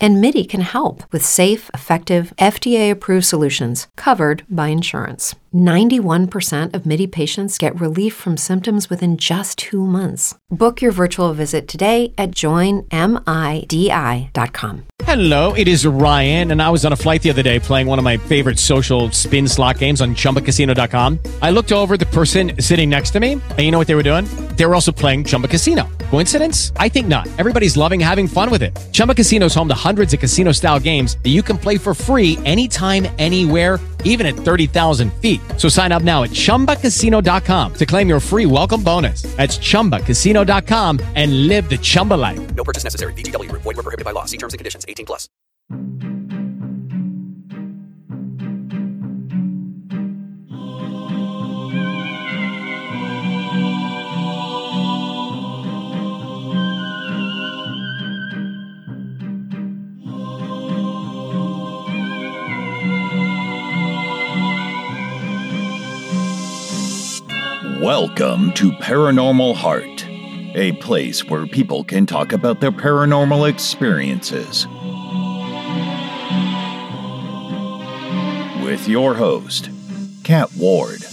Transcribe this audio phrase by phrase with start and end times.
[0.00, 5.34] And MIDI can help with safe, effective, FDA approved solutions covered by insurance.
[5.54, 10.36] 91% of MIDI patients get relief from symptoms within just two months.
[10.50, 12.88] Book your virtual visit today at joinmidi.com.
[15.04, 17.98] Hello, it is Ryan, and I was on a flight the other day playing one
[17.98, 21.18] of my favorite social spin slot games on chumbacasino.com.
[21.40, 24.02] I looked over the person sitting next to me, and you know what they were
[24.02, 24.26] doing?
[24.56, 25.88] They were also playing Chumba Casino.
[26.10, 26.72] Coincidence?
[26.76, 27.26] I think not.
[27.38, 28.76] Everybody's loving having fun with it.
[28.92, 31.94] Chumba Casino is home to hundreds of casino style games that you can play for
[31.94, 35.40] free anytime, anywhere, even at 30,000 feet.
[35.56, 39.22] So sign up now at chumbacasino.com to claim your free welcome bonus.
[39.36, 42.54] That's chumbacasino.com and live the Chumba life.
[42.54, 43.14] No purchase necessary.
[43.14, 43.62] Group.
[43.62, 44.26] Void were prohibited by law.
[44.26, 44.84] See terms and conditions.
[44.88, 45.28] 18 plus.
[67.82, 70.04] Welcome to Paranormal Heart,
[70.56, 74.66] a place where people can talk about their paranormal experiences.
[78.64, 79.70] With your host,
[80.24, 81.07] Kat Ward.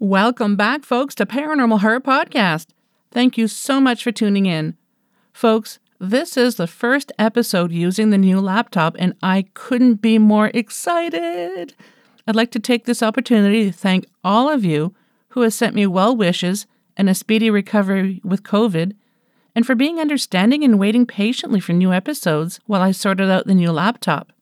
[0.00, 2.68] Welcome back, folks, to Paranormal Heart Podcast.
[3.10, 4.76] Thank you so much for tuning in.
[5.32, 10.52] Folks, this is the first episode using the new laptop, and I couldn't be more
[10.54, 11.74] excited.
[12.28, 14.94] I'd like to take this opportunity to thank all of you
[15.30, 18.92] who have sent me well wishes and a speedy recovery with COVID,
[19.56, 23.54] and for being understanding and waiting patiently for new episodes while I sorted out the
[23.54, 24.32] new laptop.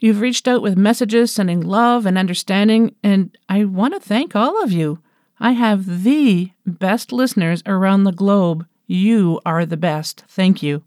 [0.00, 4.62] You've reached out with messages sending love and understanding, and I want to thank all
[4.62, 5.00] of you.
[5.40, 8.66] I have the best listeners around the globe.
[8.86, 10.24] You are the best.
[10.28, 10.84] Thank you.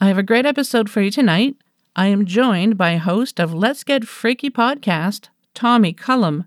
[0.00, 1.56] I have a great episode for you tonight.
[1.94, 6.44] I am joined by host of Let's Get Freaky podcast, Tommy Cullum.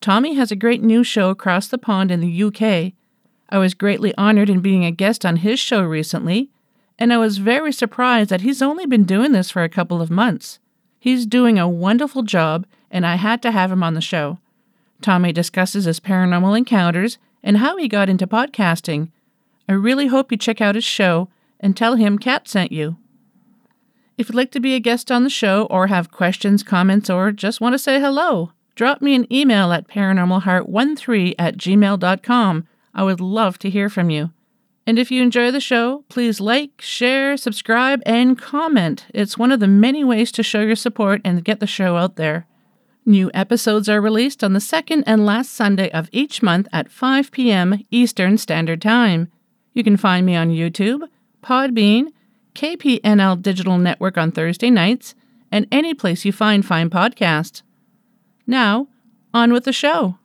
[0.00, 2.92] Tommy has a great new show across the pond in the UK.
[3.48, 6.50] I was greatly honored in being a guest on his show recently,
[6.98, 10.10] and I was very surprised that he's only been doing this for a couple of
[10.10, 10.60] months.
[11.04, 14.38] He's doing a wonderful job, and I had to have him on the show.
[15.02, 19.10] Tommy discusses his paranormal encounters and how he got into podcasting.
[19.68, 21.28] I really hope you check out his show
[21.60, 22.96] and tell him Kat sent you.
[24.16, 27.32] If you'd like to be a guest on the show or have questions, comments, or
[27.32, 32.66] just want to say hello, drop me an email at paranormalheart13 at gmail.com.
[32.94, 34.30] I would love to hear from you.
[34.86, 39.06] And if you enjoy the show, please like, share, subscribe, and comment.
[39.14, 42.16] It's one of the many ways to show your support and get the show out
[42.16, 42.46] there.
[43.06, 47.30] New episodes are released on the second and last Sunday of each month at 5
[47.30, 47.82] p.m.
[47.90, 49.30] Eastern Standard Time.
[49.72, 51.08] You can find me on YouTube,
[51.42, 52.08] Podbean,
[52.54, 55.14] KPNL Digital Network on Thursday nights,
[55.50, 57.62] and any place you find fine podcasts.
[58.46, 58.88] Now,
[59.32, 60.18] on with the show.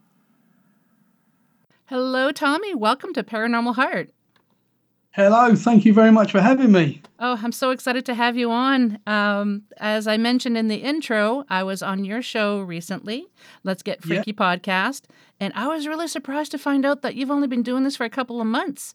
[1.86, 2.76] Hello, Tommy.
[2.76, 4.12] Welcome to Paranormal Heart.
[5.12, 7.02] Hello, thank you very much for having me.
[7.20, 9.00] Oh, I'm so excited to have you on.
[9.08, 13.26] Um, as I mentioned in the intro, I was on your show recently,
[13.64, 15.04] Let's Get Freaky podcast,
[15.40, 18.06] and I was really surprised to find out that you've only been doing this for
[18.06, 18.94] a couple of months.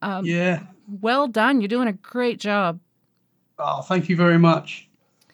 [0.00, 0.62] Um, yeah.
[0.86, 1.60] Well done.
[1.60, 2.78] You're doing a great job.
[3.58, 4.88] Oh, thank you very much.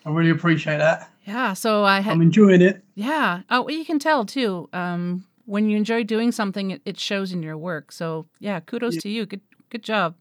[0.07, 1.11] I really appreciate that.
[1.25, 1.53] Yeah.
[1.53, 2.13] So I had.
[2.13, 2.83] I'm enjoying it.
[2.95, 3.43] Yeah.
[3.51, 4.71] Oh, well, you can tell too.
[4.73, 7.93] Um, when you enjoy doing something, it, it shows in your work.
[7.93, 9.01] So yeah, kudos Yeah.
[9.03, 9.27] to you.
[9.27, 9.43] Good,
[9.75, 10.15] good job.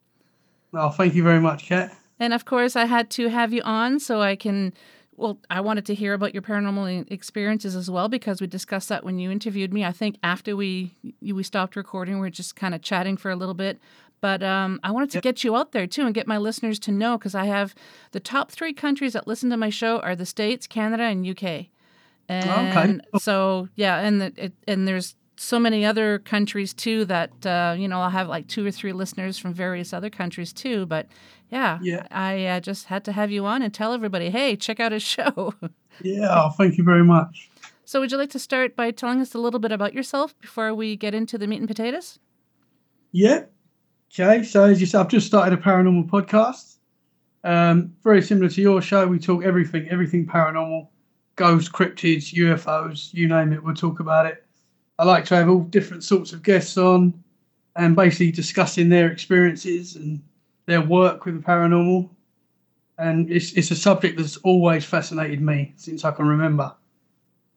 [0.73, 1.95] Oh, thank you very much, Kat.
[2.19, 4.73] And of course, I had to have you on so I can.
[5.15, 9.03] Well, I wanted to hear about your paranormal experiences as well because we discussed that
[9.03, 9.85] when you interviewed me.
[9.85, 10.91] I think after we
[11.21, 13.77] we stopped recording, we are just kind of chatting for a little bit.
[14.21, 15.23] But um, I wanted to Yep.
[15.23, 17.75] get you out there too and get my listeners to know because I have
[18.11, 21.67] the top three countries that listen to my show are the States, Canada, and UK.
[22.29, 27.75] And so yeah, and the, it, and there's so many other countries too that uh,
[27.77, 30.85] you know I'll have like two or three listeners from various other countries too.
[30.85, 31.07] But
[31.51, 32.07] yeah, Yeah.
[32.11, 35.03] I uh, just had to have you on and tell everybody, hey, check out his
[35.15, 35.53] show.
[36.01, 37.49] Yeah, oh, thank you very much.
[37.85, 40.73] So, would you like to start by telling us a little bit about yourself before
[40.73, 42.19] we get into the meat and potatoes?
[43.11, 43.43] Yeah.
[44.11, 44.43] Okay.
[44.43, 46.77] So as you said, I've just started a paranormal podcast.
[47.43, 49.05] Um, very similar to your show.
[49.07, 50.87] We talk everything, everything paranormal,
[51.35, 53.63] ghosts, cryptids, UFOs, you name it.
[53.63, 54.45] We'll talk about it.
[54.99, 57.23] I like to have all different sorts of guests on,
[57.75, 60.21] and basically discussing their experiences and
[60.65, 62.09] their work with the paranormal.
[62.97, 66.73] And it's it's a subject that's always fascinated me since I can remember.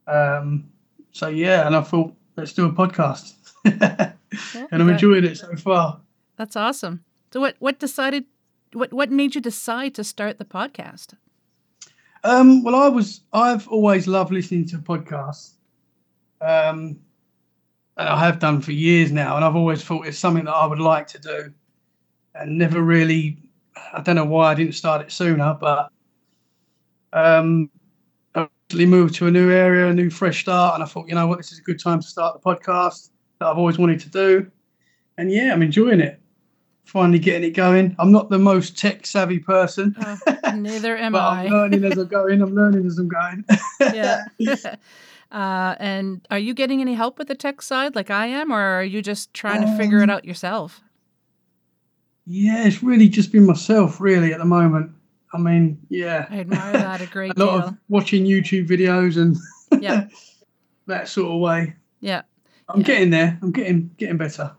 [0.07, 0.71] Um,
[1.13, 3.35] so yeah, and I thought let's do a podcast,
[3.65, 4.13] Yeah,
[4.71, 6.01] and I'm enjoying it so far.
[6.37, 7.05] That's awesome.
[7.33, 8.25] So, what what decided?
[8.73, 11.15] What what made you decide to start the podcast?
[12.25, 15.53] Um, well, I was I've always loved listening to podcasts,
[16.41, 16.99] um,
[17.97, 20.79] I have done for years now, and I've always thought it's something that I would
[20.79, 21.53] like to do,
[22.35, 23.39] and never really.
[23.93, 25.91] I don't know why I didn't start it sooner, but
[27.13, 27.71] um,
[28.35, 31.27] I moved to a new area, a new fresh start, and I thought, you know
[31.27, 34.09] what, this is a good time to start the podcast that I've always wanted to
[34.11, 34.51] do,
[35.17, 36.21] and yeah, I'm enjoying it.
[36.85, 37.97] Finally getting it going.
[37.99, 39.97] I'm not the most tech savvy person.
[39.99, 41.45] Uh, neither am but I.
[41.47, 42.41] I'm learning as I'm going.
[42.43, 43.45] I'm learning as I'm going.
[43.81, 44.25] yeah.
[45.33, 48.61] uh, and are you getting any help with the tech side, like I am, or
[48.61, 50.81] are you just trying to figure it Um, out yourself?
[52.27, 54.91] yeah, it's really just been myself, really, at the moment.
[55.33, 57.69] I mean, yeah, I admire that a great a lot deal.
[57.69, 59.37] of watching YouTube videos and
[59.83, 60.09] Yeah.
[60.87, 61.75] that sort of way.
[62.01, 62.23] Yeah.
[62.69, 62.87] I'm Yeah.
[62.87, 63.39] getting there.
[63.43, 64.53] I'm getting getting better.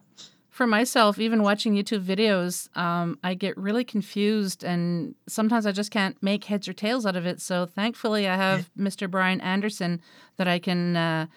[0.57, 5.92] For myself, even watching YouTube videos, um, I get really confused and sometimes I just
[5.92, 7.39] can't make heads or tails out of it.
[7.42, 9.07] So thankfully, I have Mr.
[9.07, 10.01] Brian Anderson
[10.38, 11.27] that I can uh,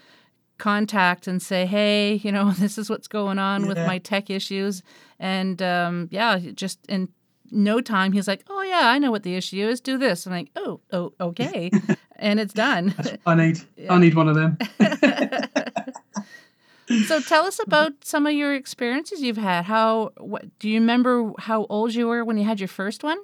[0.57, 4.83] contact and say, hey, you know, this is what's going on with my tech issues.
[5.19, 7.11] And um, yeah, just in
[7.51, 9.83] no time, he's like, oh, yeah, I know what the issue is.
[9.83, 10.25] Do this.
[10.25, 11.71] I'm like, oh, oh, okay.
[12.17, 12.95] and it's done.
[13.27, 13.93] I need Yeah.
[13.93, 14.57] I need one of them.
[17.07, 19.65] So tell us about some of your experiences you've had.
[19.65, 23.19] How what, do you remember how old you were when you had your first one?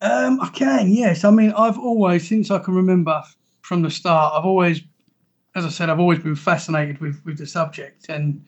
[0.00, 1.24] Um, I can, yes.
[1.24, 3.22] I mean, I've always, since I can remember
[3.62, 4.80] from the start, I've always,
[5.54, 8.08] as I said, I've always been fascinated with with the subject.
[8.08, 8.44] And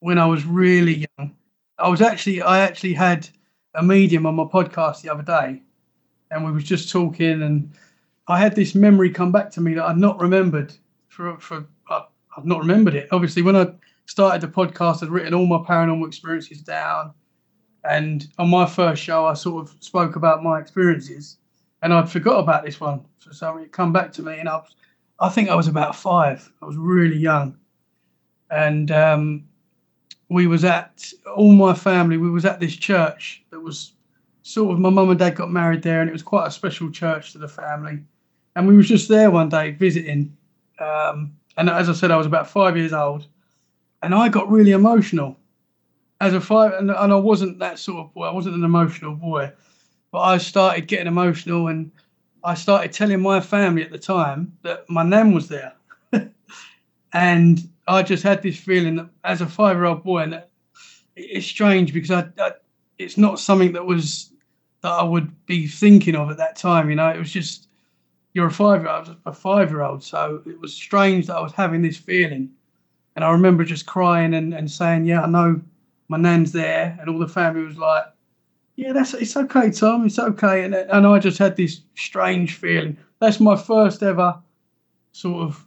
[0.00, 1.34] when I was really young,
[1.78, 3.28] I was actually, I actually had
[3.74, 5.62] a medium on my podcast the other day,
[6.30, 7.72] and we was just talking, and
[8.28, 10.74] I had this memory come back to me that I'd not remembered
[11.08, 12.04] for for I,
[12.36, 13.08] I've not remembered it.
[13.12, 13.72] Obviously, when I
[14.06, 17.12] started the podcast, I'd written all my paranormal experiences down.
[17.84, 21.38] And on my first show, I sort of spoke about my experiences,
[21.82, 23.04] and I'd forgot about this one.
[23.18, 24.74] So, so it come back to me, and I, was,
[25.18, 26.50] I think I was about five.
[26.62, 27.56] I was really young,
[28.50, 29.44] and um,
[30.28, 32.18] we was at all my family.
[32.18, 33.94] We was at this church that was
[34.42, 36.90] sort of my mum and dad got married there, and it was quite a special
[36.90, 37.98] church to the family.
[38.54, 40.36] And we was just there one day visiting,
[40.78, 43.26] um, and as I said, I was about five years old,
[44.02, 45.38] and I got really emotional
[46.20, 48.26] as a five, and, and I wasn't that sort of boy.
[48.26, 49.52] I wasn't an emotional boy,
[50.12, 51.90] but I started getting emotional, and
[52.44, 55.74] I started telling my family at the time that my nan was there,
[57.12, 60.48] and I just had this feeling that as a five-year-old boy, and it-
[61.16, 62.52] it's strange because I, I,
[62.98, 64.32] it's not something that was
[64.82, 66.90] that I would be thinking of at that time.
[66.90, 67.68] You know, it was just
[68.34, 72.50] you're a five-year-old, a five-year-old, so it was strange that I was having this feeling,
[73.14, 75.60] and I remember just crying and, and saying, "Yeah, I know."
[76.12, 78.04] my nan's there, and all the family was like,
[78.76, 80.04] "Yeah, that's it's okay, Tom.
[80.04, 82.98] It's okay." And and I just had this strange feeling.
[83.18, 84.38] That's my first ever
[85.12, 85.66] sort of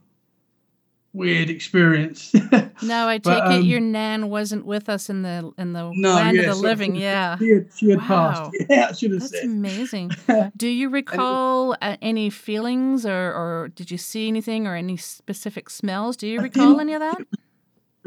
[1.16, 2.34] weird experience.
[2.82, 5.90] No, I take But, it um, your nan wasn't with us in the in the
[5.94, 6.96] no, land yeah, of the so- living.
[6.96, 8.06] Yeah, she had, she had Wow.
[8.08, 8.52] passed.
[8.70, 9.46] Yeah, I should have that's said.
[9.46, 10.12] amazing.
[10.58, 15.70] Do you recall uh, any feelings, or or did you see anything, or any specific
[15.70, 16.18] smells?
[16.18, 17.18] Do you I recall any of that?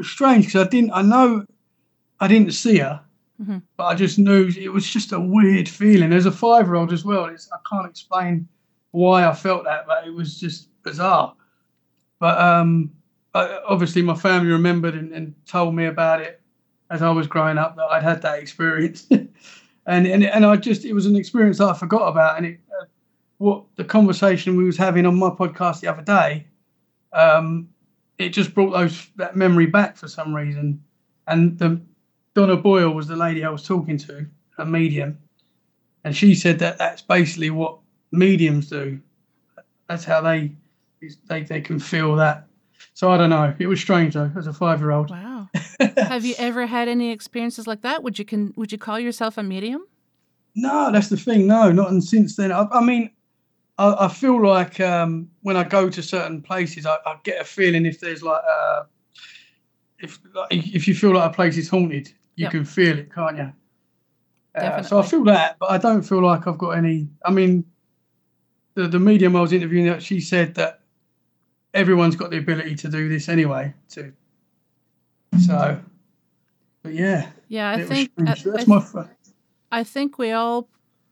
[0.01, 0.91] Strange because I didn't.
[0.93, 1.45] I know
[2.19, 3.01] I didn't see her,
[3.41, 3.63] Mhm.
[3.75, 6.13] but I just knew it was just a weird feeling.
[6.13, 8.47] As a five-year-old as well, it's, I can't explain
[8.91, 11.33] why I felt that, but it was just bizarre.
[12.19, 12.91] But um,
[13.33, 16.41] I, obviously, my family remembered and, and told me about it
[16.89, 20.85] as I was growing up that I'd had that experience, and and and I just
[20.85, 22.85] it was an experience that I forgot about, and it uh,
[23.37, 26.45] what the conversation we was having on my podcast the other day,
[27.13, 27.69] um,
[28.17, 30.83] it just brought those that memory back for some reason,
[31.27, 31.79] and the
[32.33, 34.25] Donna Boyle was the lady I was talking to,
[34.57, 35.19] a medium,
[36.03, 37.77] and she said that that's basically what
[38.11, 38.99] mediums do.
[39.87, 40.51] That's how they
[41.27, 42.48] they they can feel that.
[42.99, 43.55] So I don't know.
[43.57, 45.09] It was strange though, as a five year old.
[45.09, 45.47] Wow.
[45.97, 48.03] Have you ever had any experiences like that?
[48.03, 49.85] Would you can would you call yourself a medium?
[50.53, 51.47] No, that's the thing.
[51.47, 52.51] No, not and since then.
[52.51, 53.09] I, I mean,
[53.77, 57.45] I, I feel like um, when I go to certain places, I, I get a
[57.45, 58.83] feeling if there's like uh,
[59.99, 62.51] if like, if you feel like a place is haunted, you Yep.
[62.51, 63.53] can feel it, can't you?
[64.55, 67.07] Uh, so I feel that, but I don't feel like I've got any.
[67.23, 67.63] I mean,
[68.73, 70.81] the the medium I was interviewing, that she said that
[71.73, 73.73] everyone's got the ability to do this anyway.
[73.89, 74.11] To
[75.45, 75.79] so,
[76.83, 78.11] but yeah, Yeah, I think.
[78.25, 79.05] I, So that's I my.
[79.71, 80.67] I think we all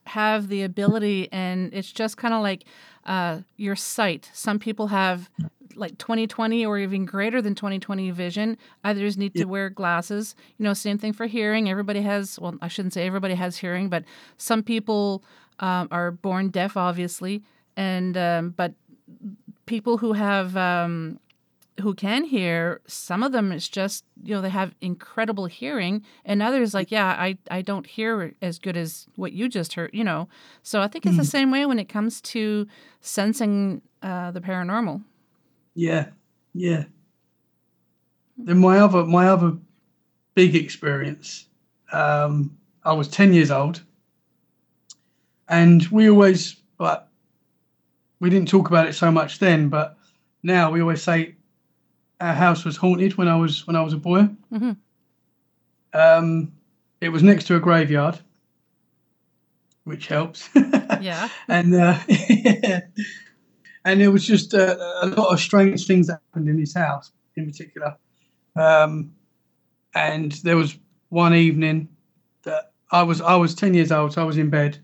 [0.08, 2.66] have the ability, and it's just kind of like
[3.06, 4.30] uh, your sight.
[4.34, 5.30] Some people have
[5.76, 8.58] like 2020 or even greater than 2020 vision.
[8.84, 10.34] Others need to wear glasses.
[10.58, 11.70] You know, same thing for hearing.
[11.70, 14.04] Everybody has, well, I shouldn't say everybody has hearing, but
[14.38, 15.24] some people
[15.60, 17.44] um, are born deaf, obviously,
[17.76, 18.74] and um, but
[19.68, 21.20] people who have um,
[21.82, 26.42] who can hear, some of them it's just you know they have incredible hearing, and
[26.42, 30.04] others like yeah I I don't hear as good as what you just heard, you
[30.04, 30.28] know.
[30.64, 32.66] So I think it's the same way when it comes to
[33.02, 35.04] sensing uh, the paranormal.
[35.76, 36.08] Yeah,
[36.54, 36.86] yeah.
[38.38, 39.58] Then my other my other
[40.34, 41.48] big experience,
[41.92, 43.84] um, I was ten years old,
[45.48, 47.04] and we always like
[48.20, 49.98] we didn't talk about it so much then, but
[50.44, 51.36] now we always say
[52.20, 54.28] our house was haunted when I was when I was a boy.
[54.52, 54.78] Mhm.
[55.94, 56.52] Um,
[57.02, 58.20] it was next to a graveyard,
[59.84, 60.50] which helps.
[61.02, 61.30] Yeah.
[61.48, 62.00] and uh,
[63.86, 67.12] and it was just uh, a lot of strange things that happened in his house
[67.36, 67.96] in particular.
[68.56, 69.14] Um,
[69.94, 70.78] and there was
[71.10, 71.90] one evening
[72.44, 74.80] that I was I was ten years old, so I was in bed,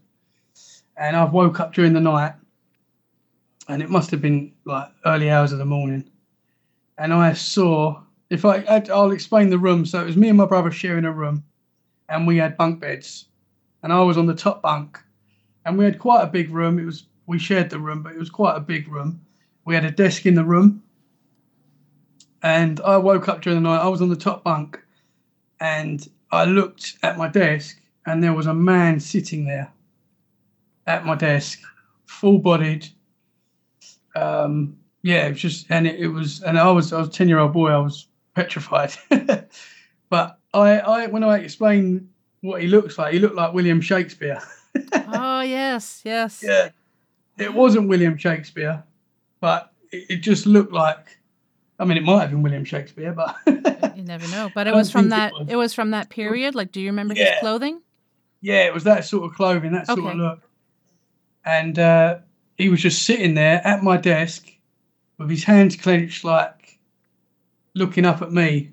[0.97, 2.33] and I woke up during the night,
[3.67, 6.09] and it must have been like early hours of the morning,
[6.97, 8.01] and I saw.
[8.29, 9.85] If I, I'll explain the room.
[9.85, 11.43] So it was me and my brother sharing a room,
[12.09, 13.25] and we had bunk beds,
[13.83, 14.99] and I was on the top bunk,
[15.65, 16.79] and we had quite a big room.
[16.79, 19.21] It was we shared the room, but it was quite a big room.
[19.65, 20.81] We had a desk in the room,
[22.41, 23.83] and I woke up during the night.
[23.83, 24.81] I was on the top bunk,
[25.59, 29.71] and I looked at my desk, and there was a man sitting there
[30.87, 31.61] at my desk,
[32.07, 32.87] full-bodied.
[34.15, 37.11] Um, yeah, it was just, and it, it was, and I was, I was a
[37.11, 37.69] ten-year-old boy.
[37.69, 38.93] I was petrified,
[40.09, 42.09] but I, I, when I explained
[42.41, 44.41] what he looks like, he looked like William Shakespeare.
[44.93, 46.41] oh yes, yes.
[46.45, 46.69] Yeah.
[47.37, 48.83] It wasn't William Shakespeare,
[49.39, 51.17] but it, it just looked like.
[51.79, 53.35] I mean, it might have been William Shakespeare, but
[53.95, 54.51] You never know.
[54.53, 55.33] But it was from think it that.
[55.33, 55.47] was.
[55.49, 56.53] It was from that period.
[56.55, 57.81] Like, do you remember his clothing?
[58.41, 60.09] yeah, it was that sort of clothing, that sort Okay.
[60.09, 60.41] of look.
[61.45, 62.19] And uh,
[62.57, 64.47] he was just sitting there at my desk
[65.17, 66.79] with his hands clenched, like
[67.75, 68.71] looking up at me.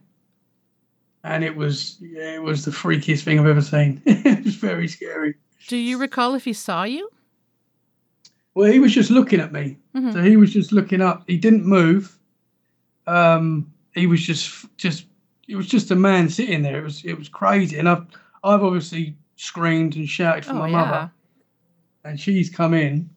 [1.23, 4.01] And it was, yeah, it was the freakiest thing I've ever seen.
[4.07, 5.35] it was very scary.
[5.69, 7.11] Do you recall if he saw you?
[8.55, 9.77] Well, he was just looking at me.
[9.95, 10.13] Mhm.
[10.13, 11.25] So he was just looking up.
[11.27, 12.19] He didn't move.
[13.07, 15.07] Um, he was just just
[15.49, 16.79] it was just a man sitting there.
[16.79, 17.79] It was it was crazy.
[17.79, 18.07] And I've
[18.43, 20.77] I've obviously screamed and shouted for Oh my yeah.
[20.77, 21.13] mother.
[22.05, 23.11] And she's come in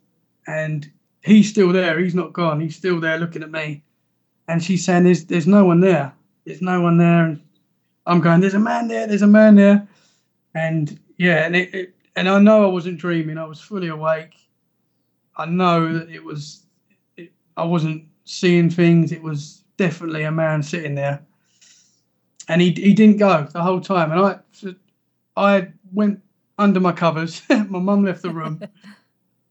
[0.47, 0.89] and
[1.23, 1.99] he's still there.
[1.99, 2.59] He's not gone.
[2.59, 3.83] He's still there looking at me.
[4.47, 6.13] And she's saying there's there's no one there.
[6.45, 7.25] There's no one there.
[7.25, 7.41] And
[8.05, 9.87] I'm going, There's a man there, there's a man there.
[10.55, 14.35] And yeah, and it, it and I know I wasn't dreaming, I was fully awake.
[15.35, 16.65] I know that it was
[17.17, 19.11] it, I wasn't seeing things.
[19.11, 21.21] It was definitely a man sitting there,
[22.47, 24.11] and he he didn't go the whole time.
[24.11, 24.39] And I
[25.35, 26.21] I went
[26.57, 27.41] under my covers.
[27.49, 28.61] my mum left the room,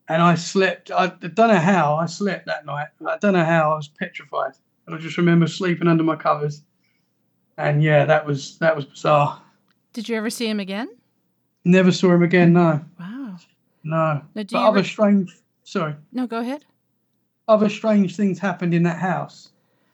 [0.09, 0.91] and I slept.
[0.91, 2.89] I don't know how I slept that night.
[3.07, 4.53] I don't know how I was petrified.
[4.87, 6.63] And I just remember sleeping under my covers,
[7.57, 9.41] and yeah, that was that was bizarre.
[9.93, 10.89] Did you ever see him again?
[11.65, 12.53] Never saw him again.
[12.53, 13.37] No, Wow.
[13.85, 14.23] no.
[14.35, 15.37] Now, do But other re- strange.
[15.65, 15.95] Sorry.
[16.13, 16.65] no, go ahead.
[17.47, 19.51] Other strange things happened in that house.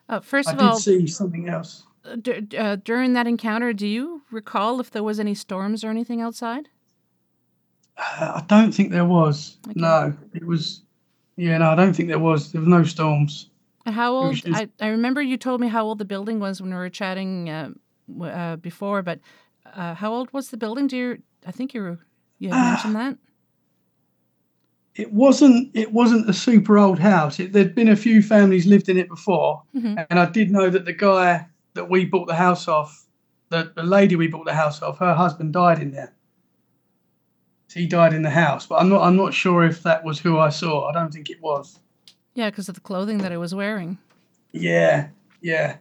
[0.08, 1.82] Uh, first I of all, I did see something else.
[2.22, 6.22] d- uh, during that encounter, do you recall if there was any storms or anything
[6.22, 6.70] outside?
[7.99, 9.59] Uh, I don't think there was.
[9.67, 9.75] Okay.
[9.81, 10.83] No, it was.
[11.37, 12.52] Yeah, no, I don't think there was.
[12.52, 13.50] There was no storms.
[13.87, 14.37] And how old?
[14.37, 16.90] just- I, I remember you told me how old the building was when we were
[16.90, 17.71] chatting uh,
[18.23, 19.19] uh, before, but
[19.75, 20.87] uh, how old was the building?
[20.87, 21.23] Do you?
[21.47, 21.99] I think you were,
[22.38, 23.17] you had mentioned that.
[24.95, 25.71] It wasn't.
[25.75, 27.38] It wasn't a super old house.
[27.38, 30.07] It, there'd been a few families lived in it before, Mhm.
[30.11, 33.07] and I did know that the guy that we bought the house off,
[33.50, 36.12] the, the lady we bought the house off, her husband died in there.
[37.72, 39.02] He died in the house, but I'm not.
[39.02, 40.88] I'm not sure if that was who I saw.
[40.88, 41.78] I don't think it was.
[42.34, 43.98] Yeah, because of the clothing that I was wearing.
[44.52, 45.08] Yeah,
[45.42, 45.76] yeah.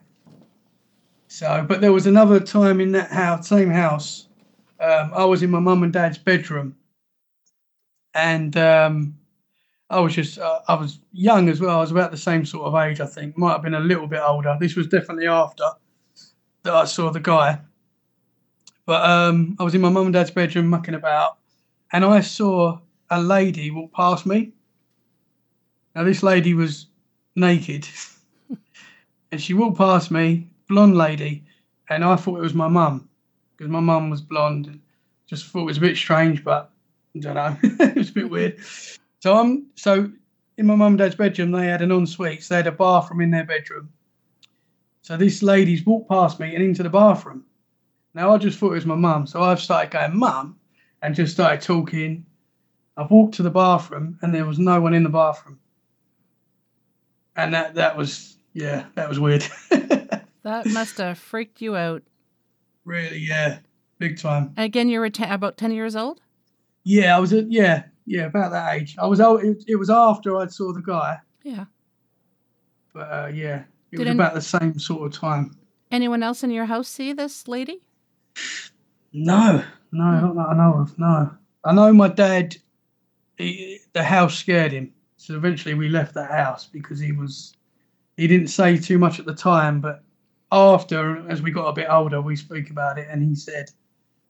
[1.28, 4.28] So, but there was another time in that house, same house.
[4.80, 6.76] Um, I was in my mum and dad's bedroom,
[8.14, 9.18] and um,
[9.90, 11.78] I was just, uh, I was young as well.
[11.78, 13.38] I was about the same sort of age, I think.
[13.38, 14.58] Might have been a little bit older.
[14.60, 15.64] This was definitely after
[16.64, 17.60] that I saw the guy.
[18.86, 21.37] But um, I was in my mum and dad's bedroom mucking about,
[21.92, 22.80] and I saw
[23.10, 24.52] a lady walk past me.
[25.96, 26.88] Now, this lady was
[27.36, 27.88] naked,
[29.32, 31.44] and she walked past me, blonde lady,
[31.90, 33.10] and I thought it was my mum
[33.56, 34.68] because my mum was blonde.
[34.68, 34.82] And
[35.26, 36.72] just thought it was a bit strange, but
[37.16, 38.60] I don't know, it was a bit weird.
[39.20, 40.12] So I'm so
[40.58, 41.52] in my mum and dad's bedroom.
[41.52, 42.44] They had an ensuite.
[42.44, 43.90] So they had a bathroom in their bedroom.
[45.02, 47.46] So this lady's walked past me and into the bathroom.
[48.14, 50.58] Now I just thought it was my mum, so I've started going mum,
[51.02, 52.26] and just started talking.
[52.98, 55.60] I've walked to the bathroom and there was no one in the bathroom,
[57.36, 59.46] and that that was yeah, that was weird.
[60.44, 62.04] That must have freaked you out.
[62.86, 63.60] really, yeah,
[64.00, 64.54] big time.
[64.56, 66.22] And again, you were te- about 10 years old?
[66.86, 68.96] Yeah, I was at yeah, yeah, about that age.
[68.98, 69.44] I was out.
[69.44, 71.66] It, it was after I saw the guy, Yeah.
[72.94, 75.58] but uh, yeah, it Did was any- about the same sort of time.
[75.92, 77.82] Anyone else in your house see this lady?
[79.12, 80.26] No, no, hmm.
[80.26, 81.00] not that I know of.
[81.00, 81.32] No,
[81.64, 82.56] I know my dad.
[83.38, 87.54] He, the house scared him, so eventually we left the house because he was.
[88.16, 90.04] He didn't say too much at the time, but
[90.52, 93.70] after, as we got a bit older, we spoke about it, and he said,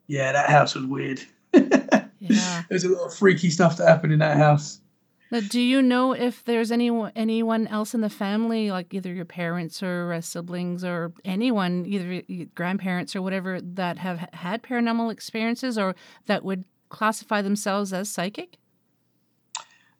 [0.07, 1.21] "Yeah, that house was weird.
[2.19, 2.63] Yeah.
[2.67, 4.81] There's a lot of freaky stuff that happened in that house."
[5.29, 9.25] Now, do you know if there's anyone anyone else in the family, like either your
[9.25, 12.21] parents or uh, siblings or anyone, either
[12.55, 15.95] grandparents or whatever, that have had paranormal experiences or
[16.27, 18.57] that would classify themselves as psychic?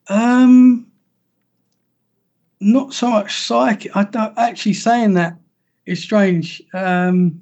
[0.10, 0.88] Um,
[2.62, 3.96] not so much psychic.
[3.96, 5.38] I don't actually saying that
[5.86, 6.62] is strange.
[6.74, 7.42] Um,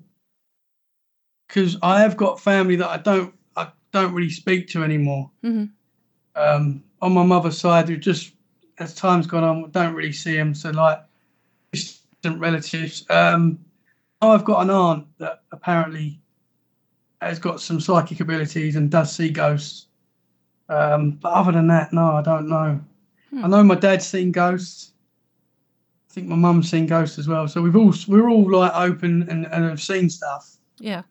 [1.48, 5.30] because I have got family that I don't I don't really speak to anymore.
[5.44, 5.70] Mhm.
[6.36, 8.34] Um, on my mother's side, who just
[8.80, 10.54] as time's gone on, don't really see them.
[10.54, 11.00] So like
[11.72, 13.06] distant relatives.
[13.10, 13.60] Um,
[14.22, 16.20] I've got an aunt that apparently
[17.22, 19.88] has got some psychic abilities and does see ghosts.
[20.70, 22.82] Um, but other than that, no, I don't know.
[23.44, 24.94] I know my dad's seen ghosts.
[26.10, 27.48] I think my mum's seen ghosts as well.
[27.48, 30.56] So we've all we're all like open and, and have seen stuff.
[30.80, 31.04] Yeah.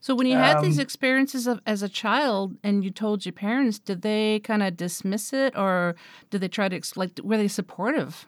[0.00, 3.34] So when you had these Um, experiences of, as a child and you told your
[3.34, 5.94] parents, did they kind of dismiss it or
[6.30, 8.26] did they try to like were they supportive?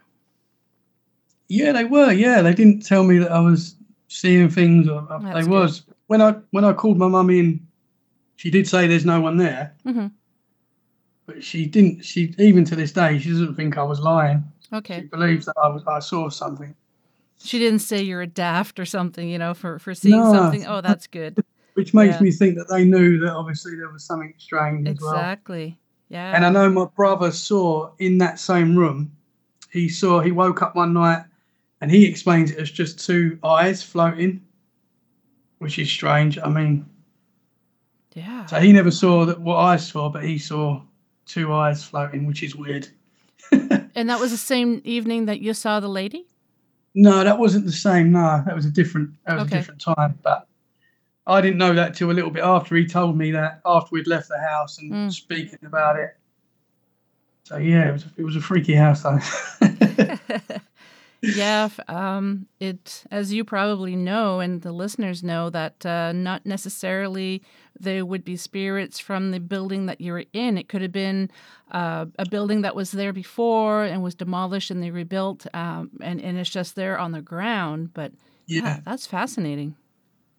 [1.49, 2.13] Yeah, they were.
[2.13, 3.77] Yeah, they didn't tell me that I was
[4.09, 4.89] seeing things.
[4.89, 5.51] Or uh, That's they good.
[5.51, 7.67] was when I when I called my mum in.
[8.37, 10.09] She did say there's no one there, hmm
[11.27, 12.05] but she didn't.
[12.05, 14.45] She even to this day she doesn't think I was lying.
[14.73, 15.01] Okay.
[15.03, 15.83] She believes that I was.
[15.87, 16.75] I saw something,
[17.39, 20.33] She didn't say you're a daft or something, you know, for for seeing No.
[20.33, 20.67] something.
[20.67, 21.39] Oh, that's good.
[21.75, 22.23] Which makes Yeah.
[22.23, 25.15] me think that they knew that obviously there was something strange as well.
[25.15, 25.79] exactly.
[26.09, 26.35] Yeah.
[26.37, 29.13] And I know my brother saw in that same room,
[29.71, 31.25] he saw, he woke up one night
[31.81, 34.43] and he explains it as just two eyes floating,
[35.59, 36.39] which is strange.
[36.39, 36.85] I mean,
[38.15, 38.45] yeah.
[38.47, 40.83] so he never saw that what I saw, but he saw
[41.25, 42.89] two eyes floating, which is weird.
[43.95, 46.27] And that was the same evening that you saw the lady?
[46.95, 48.11] No, that wasn't the same.
[48.11, 49.57] No, that was a different, that was Okay.
[49.57, 50.19] a different time.
[50.23, 50.47] But
[51.27, 54.07] I didn't know that till a little bit after he told me that after we'd
[54.09, 55.13] left the house and Mm.
[55.13, 56.17] speaking about it.
[57.45, 59.19] So yeah, it was, it was a freaky house though.
[61.23, 67.43] yeah, um, it as you probably know, and the listeners know that uh, not necessarily
[67.79, 70.59] there would be spirits from the building that you were in.
[70.59, 71.31] It could have been
[71.71, 76.21] uh, a building that was there before and was demolished and they rebuilt, um, and
[76.21, 77.93] and it's just there on the ground.
[77.95, 78.13] But
[78.47, 78.81] yeah, yeah.
[78.85, 79.77] that's fascinating.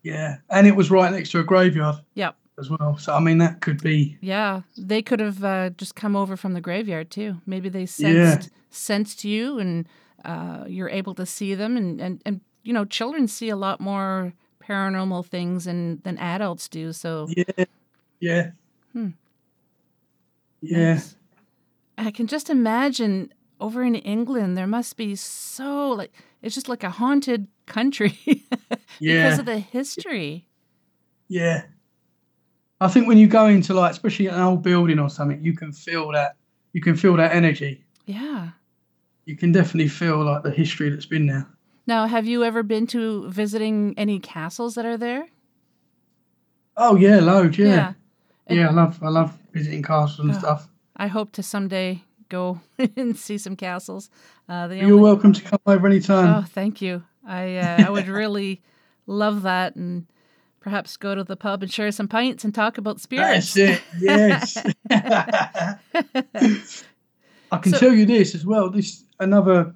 [0.03, 2.35] Yeah, and it was right next to a graveyard Yep.
[2.59, 2.97] as well.
[2.97, 6.53] So I mean, that could be Yeah, they could have uh, just come over from
[6.53, 7.41] the graveyard too.
[7.45, 8.31] Maybe they Yeah.
[8.35, 9.87] sensed sensed you, and
[10.25, 11.77] uh, you're able to see them.
[11.77, 16.67] And, and and you know, children see a lot more paranormal things than than adults
[16.67, 16.91] do.
[16.93, 17.65] So yeah,
[18.19, 18.51] yeah,
[18.91, 19.09] Hmm.
[20.61, 20.93] yeah.
[20.95, 21.15] Nice.
[21.97, 23.31] I can just imagine
[23.63, 28.17] over in England there must be so like it's just like a haunted country
[28.99, 30.45] because of the history.
[31.29, 31.63] Yeah.
[32.81, 35.71] I think when you go into like, especially an old building or something, you can
[35.71, 36.35] feel that.
[36.73, 37.85] You can feel that energy.
[38.05, 38.49] Yeah.
[39.25, 41.47] You can definitely feel like the history that's been there.
[41.87, 45.27] Now, have you ever been to visiting any castles that are there?
[46.75, 47.57] Oh yeah, loads.
[47.57, 47.93] Yeah,
[48.49, 48.55] Yeah.
[48.55, 48.67] yeah.
[48.69, 50.39] I love, I love visiting castles and Oh.
[50.39, 50.67] stuff.
[50.97, 52.59] I hope to someday go
[52.97, 54.09] and see some castles.
[54.49, 56.27] Uh, You're only- welcome to come over anytime.
[56.27, 57.03] Oh, thank you.
[57.25, 58.61] I uh, I would really
[59.07, 60.07] love that, and
[60.59, 63.53] perhaps go to the pub and share some pints and talk about spirits.
[63.53, 63.81] That's it.
[63.99, 64.57] Yes.
[67.51, 68.69] I can So- tell you this as well.
[68.69, 69.73] This another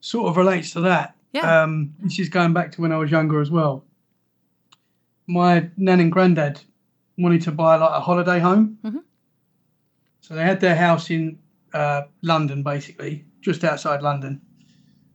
[0.00, 1.14] sort of relates to that.
[1.32, 1.62] Yeah.
[1.62, 3.84] Um, this is going back to when I was younger as well.
[5.26, 6.60] My nan and granddad
[7.18, 8.78] wanted to buy like a holiday home.
[8.82, 9.02] Mhm.
[10.22, 11.38] So they had their house in
[11.72, 14.40] uh, London, basically, just outside London.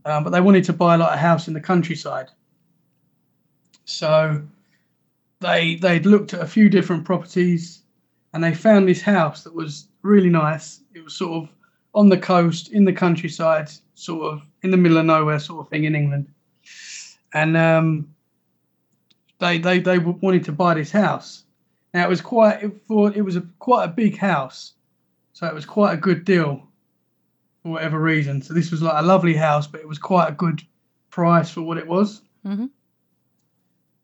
[0.05, 2.29] Um, but they wanted to buy like a house in the countryside.
[3.85, 4.41] So
[5.39, 7.83] they they'd looked at a few different properties
[8.33, 10.81] and they found this house that was really nice.
[10.93, 11.49] It was sort of
[11.93, 15.69] on the coast, in the countryside, sort of in the middle of nowhere, sort of
[15.69, 16.27] thing in England.
[17.33, 18.13] And um,
[19.39, 21.43] they they they wanted to buy this house.
[21.93, 24.73] Now it was quite it, for it was a quite a big house,
[25.36, 26.65] so it was quite a good deal
[27.62, 28.41] for whatever reason.
[28.41, 30.62] So this was like a lovely house, but it was quite a good
[31.10, 32.21] price for what it was.
[32.45, 32.69] Mhm.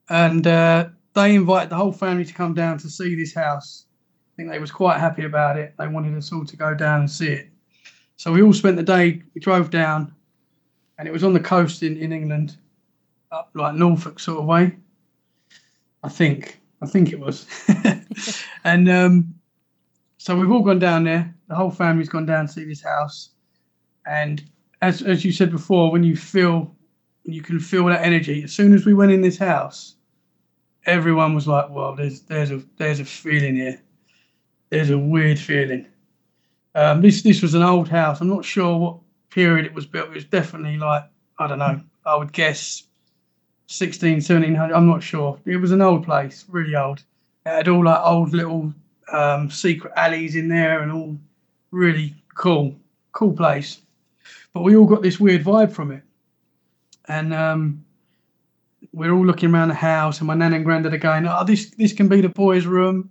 [0.10, 3.86] And uh, they invited the whole family to come down to see this house.
[3.88, 5.74] I think they was quite happy about it.
[5.80, 7.50] They wanted us all to go down and see it.
[8.18, 9.24] So we all spent the day.
[9.34, 10.14] We drove down,
[10.98, 12.58] and it was on the coast in, in England,
[13.32, 14.76] up like Norfolk sort of way.
[16.04, 16.60] I think.
[16.82, 17.48] I think it was.
[18.66, 19.36] and um,
[20.22, 21.34] so we've all gone down there.
[21.48, 23.32] The whole family's gone down to see this house.
[24.06, 24.44] And
[24.80, 26.76] as as you said before, when you feel,
[27.24, 28.44] you can feel that energy.
[28.44, 29.96] As soon as we went in this house,
[30.86, 33.82] everyone was like, "Well, there's there's a there's a feeling here.
[34.70, 35.88] There's a weird feeling."
[36.76, 38.22] Um, this this was an old house.
[38.22, 38.98] I'm not sure what
[39.32, 40.10] period it was built.
[40.10, 41.04] It was definitely like
[41.40, 41.82] I don't know.
[42.06, 42.84] I would guess
[43.66, 44.72] 16, 1700.
[44.72, 45.40] I'm not sure.
[45.46, 47.00] It was an old place, really old.
[47.44, 48.72] It had all like old little
[49.12, 51.18] um, secret alleys in there and all
[51.72, 52.76] really cool,
[53.12, 53.82] cool place.
[54.54, 56.04] But we all got this weird vibe from it,
[57.08, 57.86] and um,
[58.94, 61.70] we're all looking around the house, and my nan and granddad are going, "Oh, this
[61.72, 63.10] this can be the boys' room,"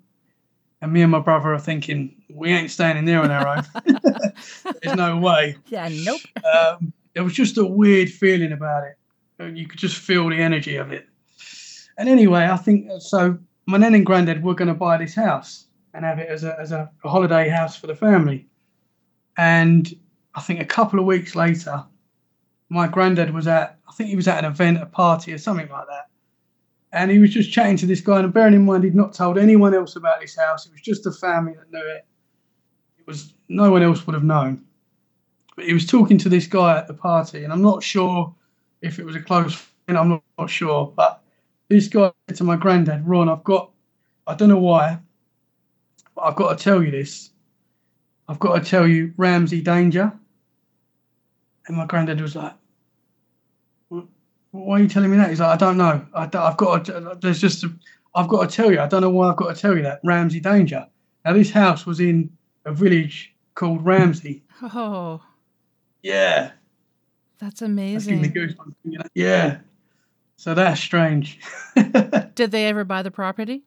[0.83, 3.65] and me and my brother are thinking, "We ain't staying in there on our own.
[4.83, 6.21] There's no way." Yeah, nope.
[6.55, 8.97] um, there was just a weird feeling about it.
[9.57, 11.09] You could just feel the energy of it.
[11.97, 13.39] And anyway, I think so.
[13.67, 16.59] My nan and granddad were going to buy this house and have it as a
[16.61, 18.47] as a, holiday house for the family.
[19.37, 19.93] And
[20.35, 21.85] I think a couple of weeks later,
[22.69, 25.69] my granddad was at I think he was at an event, a party, or something
[25.69, 26.07] like that.
[26.93, 28.19] And he was just chatting to this guy.
[28.21, 30.67] And bearing in mind, he'd not told anyone else about this house.
[30.67, 32.05] It was just the family that knew it.
[32.99, 34.65] It was no one else would have known
[35.61, 38.35] but he was talking to this guy at the party, and I'm not sure
[38.81, 39.99] if it was a close friend.
[39.99, 41.23] I'm not, sure, but
[41.69, 43.71] this guy said to my granddad, Ron, I've got,
[44.27, 44.99] I don't know why,
[46.17, 47.31] I've got to tell you this.
[48.29, 50.13] I've got to tell you Ramsey danger.
[51.67, 52.55] And my granddad was like,
[54.53, 55.31] why are you telling me that?
[55.31, 56.05] He's like, I don't know.
[56.15, 57.73] I, have got to, there's just, a,
[58.15, 58.81] I've got to tell you.
[58.81, 60.01] I don't know why I've got to tell you that.
[60.05, 60.87] Ramsey danger.
[61.25, 62.31] Now, this house was in
[62.65, 64.43] a village called Ramsey.
[64.63, 65.21] Oh,
[66.03, 66.51] Yeah.
[67.39, 68.33] that's That's giving me amazing.
[68.33, 68.75] goosebumps.
[68.83, 69.03] thinking.
[69.15, 69.59] Yeah.
[70.37, 71.39] So that's strange.
[72.35, 73.63] Did they ever buy the property?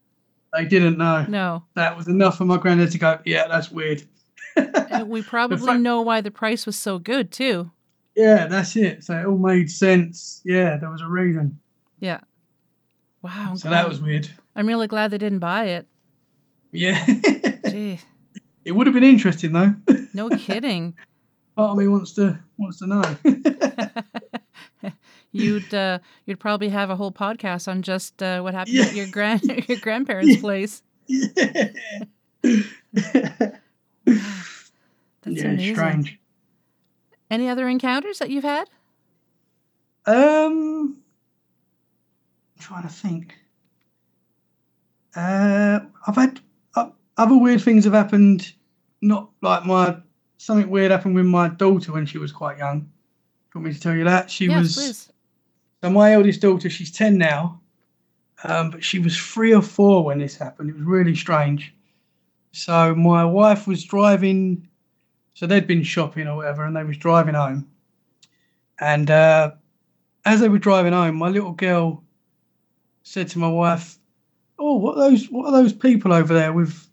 [0.53, 1.25] They didn't know.
[1.27, 1.63] No.
[1.75, 4.03] That was enough for my granddad to go, yeah, that's weird.
[4.55, 7.71] And we probably fact- know why the price was so good too.
[8.15, 9.03] Yeah, that's it.
[9.03, 10.41] So it all made sense.
[10.45, 11.59] Yeah, there was a reason.
[11.99, 12.19] Yeah.
[13.23, 13.47] Wow.
[13.51, 14.29] I'm So that was weird.
[14.55, 15.87] I'm really glad they didn't buy it.
[16.71, 17.03] Yeah.
[17.69, 17.99] Gee,
[18.65, 19.73] it would have been interesting though.
[20.13, 20.93] no kidding.
[21.55, 23.03] Part of me wants to wants to know.
[25.33, 28.85] You'd uh, you'd probably have a whole podcast on just uh, what happened Yeah.
[28.85, 30.81] at your grand your grandparents' place.
[31.07, 31.69] yeah.
[34.03, 35.75] That's yeah, amazing.
[35.75, 36.19] strange.
[37.31, 38.69] Any other encounters that you've had?
[40.05, 40.97] Um,
[42.57, 43.35] I'm trying to think.
[45.15, 46.39] Uh, I've had
[46.75, 48.53] uh, other weird things have happened.
[49.01, 49.97] Not like my
[50.37, 52.81] something weird happened with my daughter when she was quite young.
[52.81, 52.85] Do
[53.55, 54.75] you want me to tell you that she yes, was?
[54.75, 55.09] please.
[55.83, 57.59] So my eldest daughter, she's ten now,
[58.45, 60.69] um, but she was three or four when this happened.
[60.69, 61.73] It was really strange.
[62.53, 64.69] So my wife was driving,
[65.33, 67.67] so they'd been shopping or whatever, and they was driving home.
[68.79, 69.51] And uh,
[70.23, 72.01] as they were driving home, my little girl
[73.03, 73.97] said to my wife,
[74.57, 75.25] "Oh, what are those?
[75.25, 76.87] What are those people over there with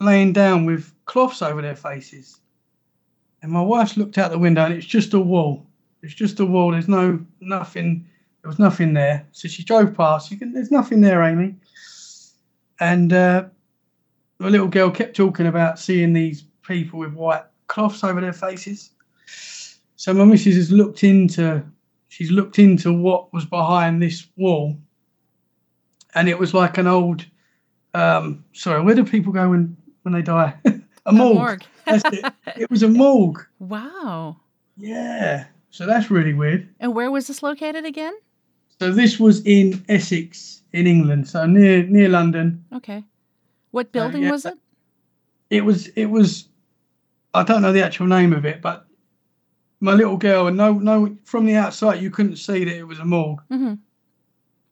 [0.00, 2.40] laying down with cloths over their faces?"
[3.42, 5.66] And my wife looked out the window, and it's just a wall.
[6.00, 6.70] It's just a wall.
[6.70, 8.08] There's no nothing.
[8.42, 9.26] There was nothing there.
[9.32, 10.28] So she drove past.
[10.28, 11.54] She can, There's nothing there, Amy.
[12.80, 13.44] And uh,
[14.38, 18.90] the little girl kept talking about seeing these people with white cloths over their faces.
[19.96, 21.62] So my missus has looked into.
[22.08, 24.76] She's looked into what was behind this wall,
[26.14, 27.24] and it was like an old.
[27.94, 30.54] Um, sorry, where do people go when when they die?
[31.06, 31.36] A morgue.
[31.36, 31.64] morgue.
[31.86, 32.32] That's it.
[32.56, 33.44] It was a morgue.
[33.58, 34.36] Wow.
[34.76, 35.46] Yeah.
[35.70, 36.68] So that's really weird.
[36.78, 38.14] And where was this located again?
[38.80, 42.64] So this was in Essex, in England, so near near London.
[42.74, 43.04] Okay.
[43.70, 44.30] What building yeah.
[44.30, 44.54] was it?
[45.50, 46.48] It was it was
[47.34, 48.86] I don't know the actual name of it, but
[49.80, 52.98] my little girl and no no from the outside you couldn't see that it was
[52.98, 53.40] a morgue.
[53.48, 53.74] hmm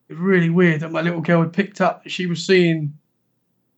[0.09, 2.95] It was really weird that my little girl had picked up that she was seeing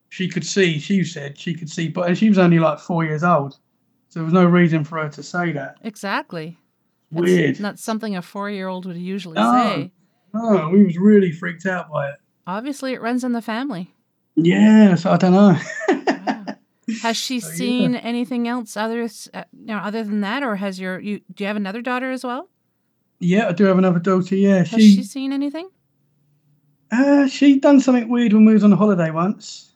[0.09, 3.05] she could see, she said she could see but and she was only like four
[3.05, 3.59] years old.
[4.09, 5.77] So there was no reason for her to say that.
[5.83, 6.59] Exactly.
[7.11, 7.61] That's Weird.
[7.61, 9.53] Not something a four-year-old would usually No.
[9.53, 9.93] say.
[10.35, 12.17] No, we was really freaked out by it.
[12.47, 13.95] Obviously, it runs in the family.
[14.35, 15.57] Yes, I don't know.
[15.89, 16.45] Wow.
[17.03, 17.55] Has she So, yeah.
[17.55, 21.21] seen anything else other, s- uh, you know, other than that, or has your you?
[21.35, 22.49] Do you have another daughter as well?
[23.21, 24.35] yeah, I do have another daughter.
[24.35, 25.69] Yeah, Has she she seen anything?
[26.91, 29.75] Uh, she done something weird when we was on a holiday once.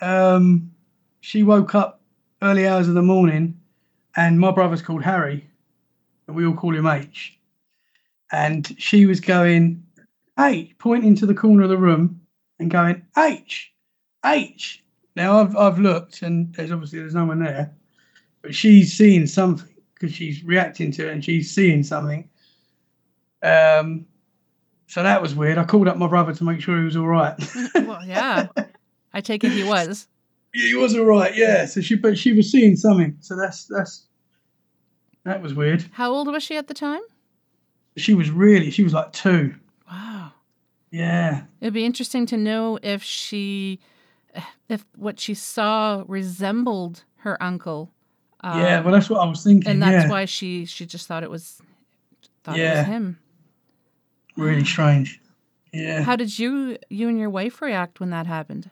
[0.00, 0.70] Um,
[1.20, 2.00] she woke up
[2.40, 3.58] early hours of the morning,
[4.16, 5.46] and my brother's called Harry,
[6.26, 7.38] and we all call him H.
[8.32, 9.84] And she was going
[10.38, 12.20] H, pointing to the corner of the room
[12.58, 13.72] and going H,
[14.24, 14.82] H.
[15.14, 17.74] Now I've I've looked, and there's obviously there's no one there,
[18.40, 22.28] but she's seeing something because she's reacting to it, and she's seeing something.
[23.42, 24.06] Um,
[24.86, 25.58] so that was weird.
[25.58, 27.34] I called up my brother to make sure he was all right.
[27.74, 28.48] well, yeah.
[29.12, 30.06] I take it he was.
[30.54, 31.34] Yeah, he was all right.
[31.34, 31.66] Yeah.
[31.66, 33.16] So she, but she was seeing something.
[33.20, 34.06] So that's that's
[35.24, 35.84] that was weird.
[35.92, 37.00] How old was she at the time?
[37.96, 38.70] She was really.
[38.70, 39.54] She was like two.
[39.90, 40.32] Wow.
[40.90, 41.42] Yeah.
[41.60, 43.80] It'd be interesting to know if she,
[44.68, 47.90] if what she saw resembled her uncle.
[48.40, 48.80] Um, yeah.
[48.80, 49.70] Well, that's what I was thinking.
[49.70, 50.10] and that's yeah.
[50.10, 51.60] why she she just thought it was
[52.44, 52.78] thought it Yeah.
[52.78, 53.18] was him.
[54.36, 55.20] really strange.
[55.72, 56.02] Yeah.
[56.02, 58.70] How did you you and your wife react when that happened?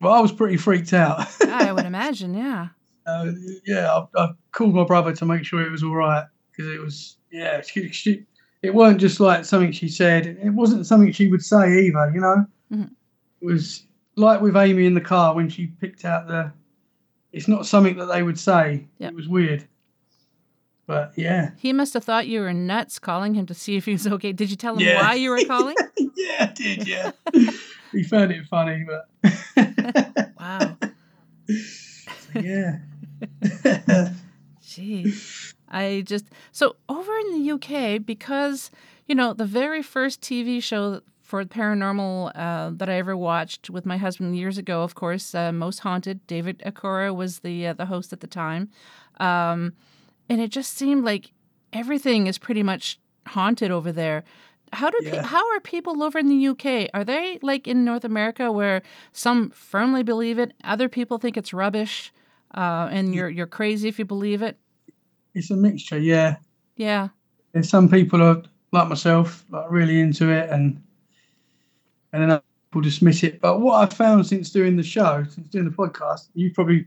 [0.00, 1.26] Well, I was pretty freaked out.
[1.48, 2.68] I would imagine, yeah.
[3.06, 3.30] uh,
[3.66, 3.90] yeah.
[4.16, 7.16] I, I called my brother to make sure it was all right because it was.
[7.30, 7.62] Yeah.
[7.62, 8.24] She, she,
[8.64, 10.26] it weren't just like something she said.
[10.26, 12.10] It wasn't something she would say either.
[12.14, 12.46] You know.
[12.72, 12.90] Mhm.
[13.40, 16.52] It was like with Amy in the car when she picked out the.
[17.32, 18.86] It's not something that they would say.
[18.98, 19.10] Yep.
[19.12, 19.66] It was weird.
[20.86, 21.50] But yeah.
[21.58, 24.32] He must have thought you were nuts calling him to see if he was okay.
[24.32, 25.02] Did you tell him Yeah.
[25.02, 25.74] why you were calling?
[25.96, 26.86] yeah, I did.
[26.86, 27.10] Yeah.
[27.92, 29.08] he found it funny, but
[30.38, 30.76] wow.
[32.34, 32.78] yeah.
[34.62, 35.14] Gee.
[35.74, 38.70] I just so over in the UK because
[39.06, 43.84] you know the very first TV show for paranormal uh, that I ever watched with
[43.84, 46.24] my husband years ago, of course, uh, Most Haunted.
[46.26, 48.70] Derek Acorah was the uh, the host at the time,
[49.18, 49.72] um,
[50.28, 51.32] and it just seemed like
[51.72, 54.22] everything is pretty much haunted over there.
[54.72, 56.90] How do pe- how are people over in the UK?
[56.94, 58.82] Are they like in North America where
[59.12, 62.12] some firmly believe it, other people think it's rubbish,
[62.54, 64.58] uh, and you're you're crazy if you believe it?
[65.34, 66.36] It's a mixture, yeah.
[66.76, 67.08] Yeah.
[67.52, 68.42] There's some people are
[68.72, 70.82] like myself, like really into it and
[72.12, 73.40] and then other people dismiss it.
[73.40, 76.86] But what I've found since doing the show, since doing the podcast, you probably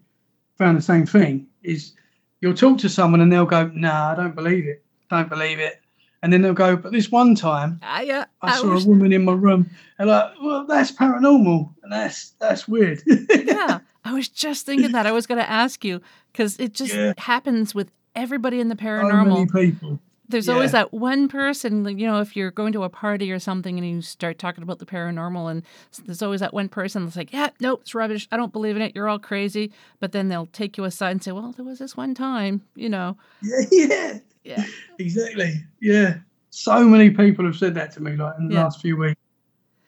[0.57, 1.93] found the same thing, is
[2.41, 4.83] you'll talk to someone and they'll go, Nah, I don't believe it.
[5.09, 5.81] Don't believe it.
[6.23, 8.89] And then they'll go, But this one time I, uh, I, I saw was- a
[8.89, 13.01] woman in my room and like, well, that's paranormal and that's that's weird.
[13.29, 13.79] yeah.
[14.05, 15.05] I was just thinking that.
[15.05, 17.13] I was going to ask you because it just Yeah.
[17.17, 19.51] happens with everybody in the So paranormal.
[19.53, 19.99] people.
[20.29, 23.77] There's always that one person, you know, if you're going to a party or something
[23.77, 25.63] and you start talking about the paranormal, and
[26.05, 28.27] there's always that one person that's like, yeah, nope, it's rubbish.
[28.29, 28.91] I don't believe in it.
[28.93, 29.71] You're all crazy.
[30.01, 32.89] But then they'll take you aside and say, well, there was this one time, you
[32.89, 33.15] know.
[33.41, 34.17] Yeah, yeah.
[34.43, 34.65] Yeah.
[34.99, 35.63] Exactly.
[35.81, 36.17] Yeah.
[36.49, 38.63] So many people have said that to me like in the Yeah.
[38.63, 39.19] last few weeks.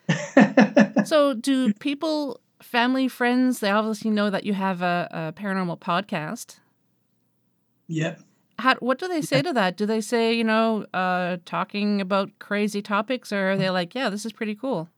[1.06, 6.60] So, do people, family, friends, they obviously know that you have a, a paranormal podcast?
[7.90, 8.16] Yeah.
[8.60, 9.78] How, what do they say to that?
[9.78, 14.10] Do they say, you know, uh, talking about crazy topics, or are they like, yeah,
[14.10, 14.90] this is pretty cool?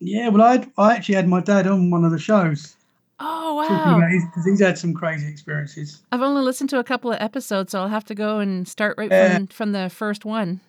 [0.00, 0.28] Yeah.
[0.28, 2.74] Well, I I actually had my dad on one of the shows
[3.20, 3.98] Oh, wow.
[4.10, 6.02] because he's had some crazy experiences.
[6.12, 8.96] I've only listened to a couple of episodes, so I'll have to go and start
[8.98, 9.36] right Yeah.
[9.36, 10.60] from, from the first one.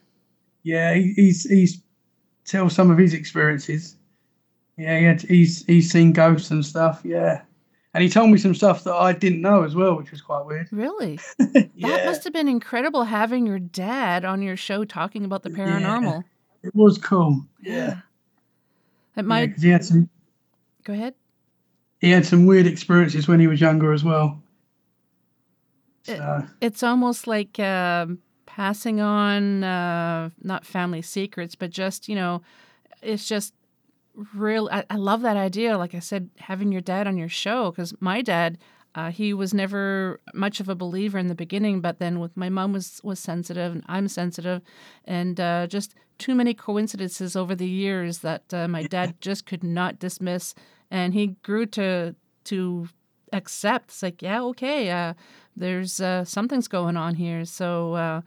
[0.64, 1.82] Yeah, he, he's he's
[2.46, 3.96] tell some of his experiences.
[4.78, 7.02] Yeah, he had, he's he's seen ghosts and stuff.
[7.06, 7.42] Yeah,
[7.94, 10.46] and he told me some stuff that I didn't know as well, which was quite
[10.46, 10.68] weird.
[10.72, 11.20] Really?
[11.80, 16.24] That must have been incredible having your dad on your show talking about the paranormal.
[16.64, 17.46] it was cool.
[17.62, 18.00] Yeah,
[19.16, 20.10] It yeah, he had some
[20.84, 21.14] Go ahead.
[22.02, 24.42] he had some weird experiences when he was younger as well.
[26.08, 26.20] It-
[26.62, 32.42] It's almost like um, passing on, uh, not family secrets, but just, you know,
[33.04, 33.54] it's just
[34.34, 34.70] real.
[34.72, 35.78] I, I love that idea.
[35.78, 38.58] Like I said, having your dad on your show, because my dad,
[38.96, 42.50] Uh, he was never much of a believer in the beginning, but then with my
[42.50, 44.62] mom was was sensitive and I'm sensitive,
[45.06, 49.64] and uh, just too many coincidences over the years that uh, my dad just could
[49.64, 50.56] not dismiss,
[50.90, 52.88] and he grew to to
[53.32, 53.90] accept.
[53.90, 55.14] It's like, yeah, okay, uh,
[55.60, 58.24] there's uh, something's going on here, so.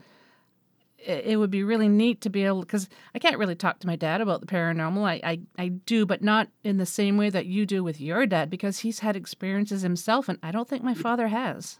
[1.05, 3.87] It it would be really neat to be able because I can't really talk to
[3.87, 5.03] my dad about the paranormal.
[5.03, 8.25] I, I I do, but not in the same way that you do with your
[8.25, 11.79] dad because he's had experiences himself, and I don't think my father has.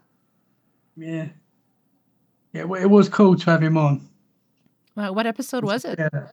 [0.96, 1.30] Yeah.
[2.54, 4.08] Yeah, well, it was cool to have him on.
[4.96, 5.98] Well, what episode was it?
[5.98, 6.28] Yeah.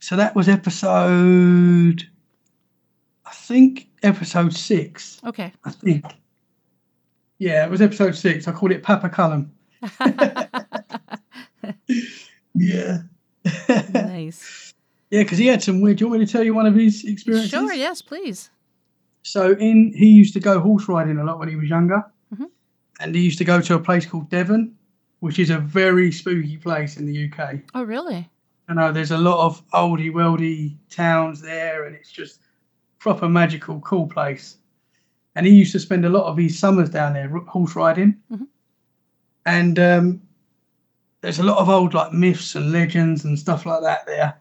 [0.00, 2.08] So that was episode,
[3.26, 5.20] I think episode six.
[5.24, 5.52] Okay.
[5.64, 6.04] I think.
[7.38, 8.48] Yeah, it was episode six.
[8.48, 9.52] I called it Papa Cullum.
[12.54, 12.98] Yeah.
[13.94, 14.72] nice.
[15.10, 15.96] yeah, because he had some weird.
[15.98, 17.50] Do you want me to tell you one of his experiences?
[17.50, 17.72] Sure.
[17.72, 18.50] Yes, please.
[19.22, 22.02] So in he used to go horse riding a lot when he was younger,
[22.34, 22.46] Mhm.
[23.00, 24.74] and he used to go to a place called Devon,
[25.20, 27.62] which is a very spooky place in the UK.
[27.74, 28.28] Oh, really?
[28.68, 32.40] I know there's a lot of oldie weldy towns there, and it's just
[32.98, 34.56] proper magical, cool place.
[35.34, 38.46] And he used to spend a lot of his summers down there horse riding, Mhm.
[39.46, 40.22] and um,
[41.22, 44.34] there's a lot of old like myths and legends and stuff like that there.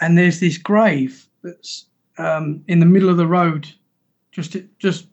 [0.00, 1.86] And there's this grave that's
[2.18, 3.68] um, in the middle of the road,
[4.32, 5.06] just just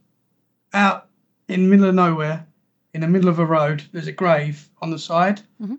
[0.73, 1.09] out
[1.49, 2.45] in the middle of nowhere,
[2.93, 3.83] in the middle of a road.
[3.91, 5.77] There's a grave on the side, Mhm.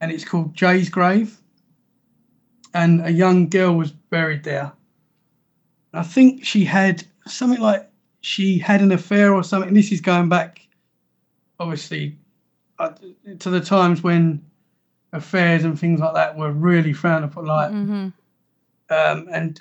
[0.00, 1.40] and it's called Jay's grave
[2.74, 4.70] and a young girl was buried there.
[5.94, 9.72] I think she had something like she had an affair or something.
[9.72, 10.60] This is going back,
[11.58, 12.18] obviously,
[12.78, 12.90] uh,
[13.38, 14.44] to the times when
[15.12, 17.46] affairs and things like that were really frowned upon.
[17.46, 18.08] Like, Mm-hmm.
[18.90, 19.60] um, and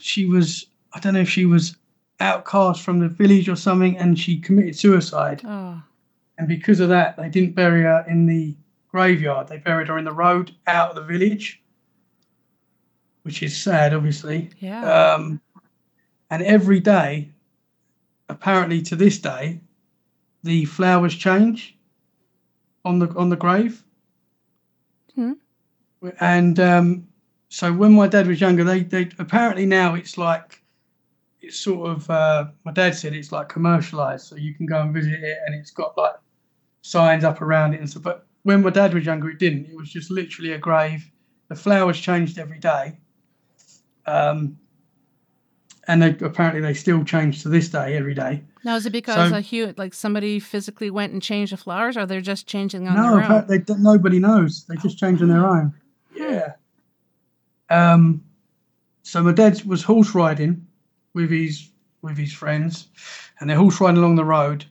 [0.00, 1.76] she was, I don't know if she was
[2.20, 5.42] outcast from the village or something, and she committed suicide.
[5.44, 5.82] Oh,
[6.38, 8.56] And because of that, they didn't bury her in the
[8.88, 9.48] graveyard.
[9.48, 11.60] They buried her in the road out of the village,
[13.22, 14.50] which is sad, obviously.
[14.58, 15.14] yeah.
[15.14, 15.40] Um,
[16.30, 17.30] and every day,
[18.28, 19.60] apparently to this day,
[20.42, 21.76] the flowers change
[22.84, 23.83] on the on the grave.
[25.14, 25.32] Hmm.
[26.20, 27.08] And um,
[27.48, 30.62] so when my dad was younger, they they apparently now it's like
[31.40, 34.92] it's sort of uh, my dad said it's like commercialized, so you can go and
[34.92, 36.16] visit it, and it's got like
[36.82, 38.02] signs up around it and stuff.
[38.02, 39.66] But when my dad was younger, it didn't.
[39.66, 41.10] It was just literally a grave.
[41.48, 42.98] The flowers changed every day.
[44.06, 44.58] Um,
[45.86, 48.42] and they, apparently they still change to this day every day.
[48.64, 51.96] now, is it because so- a hu- like somebody physically went and changed the flowers,
[51.96, 53.22] or they're just changing on no, their own?
[53.24, 54.64] apparently they, nobody knows.
[54.68, 55.74] They just change on their own.
[56.16, 56.52] Yeah.
[57.70, 58.22] Um.
[59.02, 60.66] So my dad was horse riding
[61.12, 61.68] with his
[62.02, 62.88] with his friends,
[63.40, 64.64] and they're horse riding along the road,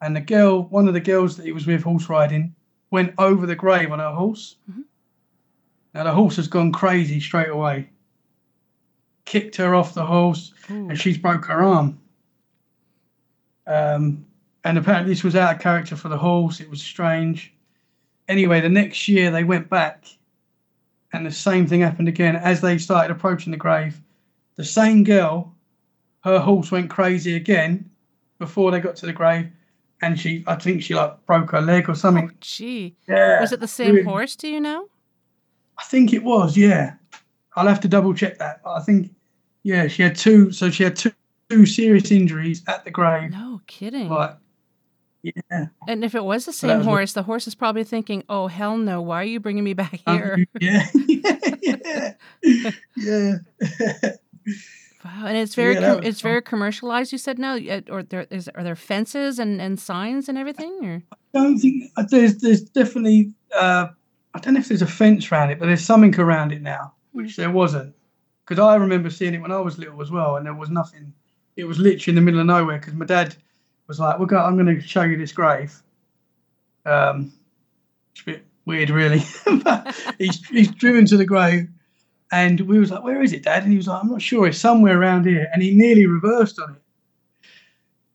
[0.00, 2.54] and the girl, one of the girls that he was with horse riding,
[2.90, 4.56] went over the grave on her horse.
[4.70, 4.84] Mhm.
[5.94, 7.90] Now the horse has gone crazy straight away.
[9.28, 11.98] Kicked her off the horse, and she's broke her arm.
[13.66, 14.24] Um,
[14.64, 16.60] and apparently this was out of character for the horse.
[16.60, 17.52] It was strange.
[18.28, 20.06] Anyway, the next year they went back,
[21.12, 22.36] and the same thing happened again.
[22.36, 24.00] As they started approaching the grave,
[24.56, 25.54] the same girl,
[26.24, 27.90] her horse went crazy again
[28.38, 29.50] before they got to the grave,
[30.00, 32.30] and she, I think she like broke her leg or something.
[32.32, 32.96] Oh, gee.
[33.06, 34.36] yeah, Was it the same horse?
[34.36, 34.88] Do you know?
[35.76, 36.94] I think it was, yeah.
[37.56, 38.62] I'll have to double check that.
[38.64, 39.10] But I think,
[39.68, 40.50] yeah, she had two.
[40.50, 41.12] So she had two,
[41.50, 43.30] two serious injuries at the grave.
[43.30, 44.08] No kidding.
[44.08, 44.36] Like,
[45.22, 45.66] yeah.
[45.86, 48.78] And if it was the same was horse, the horse is probably thinking, "Oh hell
[48.78, 49.02] no!
[49.02, 53.34] Why are you bringing me back Um, here?" yeah, yeah, yeah, yeah.
[55.04, 56.30] Wow, and it's very Yeah, com- it's fun.
[56.30, 57.12] very commercialized.
[57.12, 60.78] You said now, uh, or there is are there fences and, and signs and everything,
[60.82, 63.88] or I don't think uh, there's there's definitely uh,
[64.34, 66.94] I don't know if there's a fence around it, but there's something around it now,
[67.12, 67.94] which there wasn't.
[68.48, 71.12] Because I remember seeing it when I was little as well, and there was nothing.
[71.56, 72.78] It was literally in the middle of nowhere.
[72.78, 73.36] Because my dad
[73.86, 74.42] was like, "We're going.
[74.42, 75.82] I'm going to show you this grave."
[76.86, 77.32] Um,
[78.12, 79.22] it's a bit weird, really.
[79.62, 81.68] but he's he's driven to the grave,
[82.32, 84.46] and we was like, "Where is it, Dad?" And he was like, "I'm not sure.
[84.46, 86.82] It's somewhere around here." And he nearly reversed on it.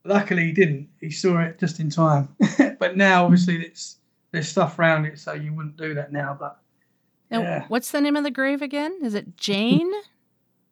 [0.04, 0.88] Luckily, he didn't.
[1.00, 2.34] He saw it just in time.
[2.80, 3.98] but now, obviously, it's
[4.32, 6.36] there's stuff around it, so you wouldn't do that now.
[6.38, 6.58] But
[7.30, 7.66] and Yeah.
[7.68, 8.98] what's the name of the grave again?
[9.00, 9.92] Is it Jane?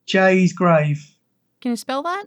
[0.07, 1.05] Jay's grave,
[1.61, 2.25] Can you spell that?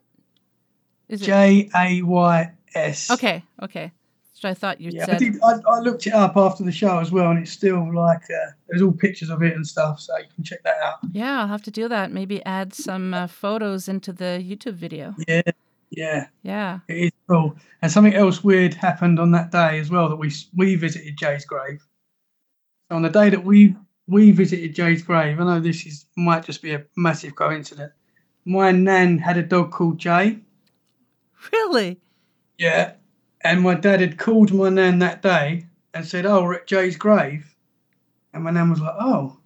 [1.10, 3.12] Is it J A Y S.
[3.12, 3.44] okay?
[3.62, 3.92] Okay,
[4.34, 5.20] so I thought you Yeah, I, said.
[5.20, 8.24] did, I, I looked it up after the show as well, and it's still like
[8.24, 10.96] uh, there's all pictures of it and stuff, so you can check that out.
[11.12, 12.12] Yeah, I'll have to do that.
[12.12, 15.14] Maybe add some uh, photos into the YouTube video.
[15.28, 15.42] Yeah,
[15.92, 16.80] Yeah, Yeah.
[16.88, 17.56] it is cool.
[17.82, 21.46] And something else weird happened on that day as well that we we visited Jay's
[21.46, 21.82] grave.
[22.90, 23.76] So on the day that we
[24.08, 27.94] we visited Jay's grave, I know this is might just be a massive coincidence.
[28.46, 30.40] My nan had a dog called Jay.
[31.52, 32.00] Really?
[32.58, 32.94] Yeah.
[33.42, 36.98] And my dad had called my nan that day and said, Oh, we're at Jay's
[36.98, 37.56] grave.
[38.34, 39.38] And my nan was like, Oh.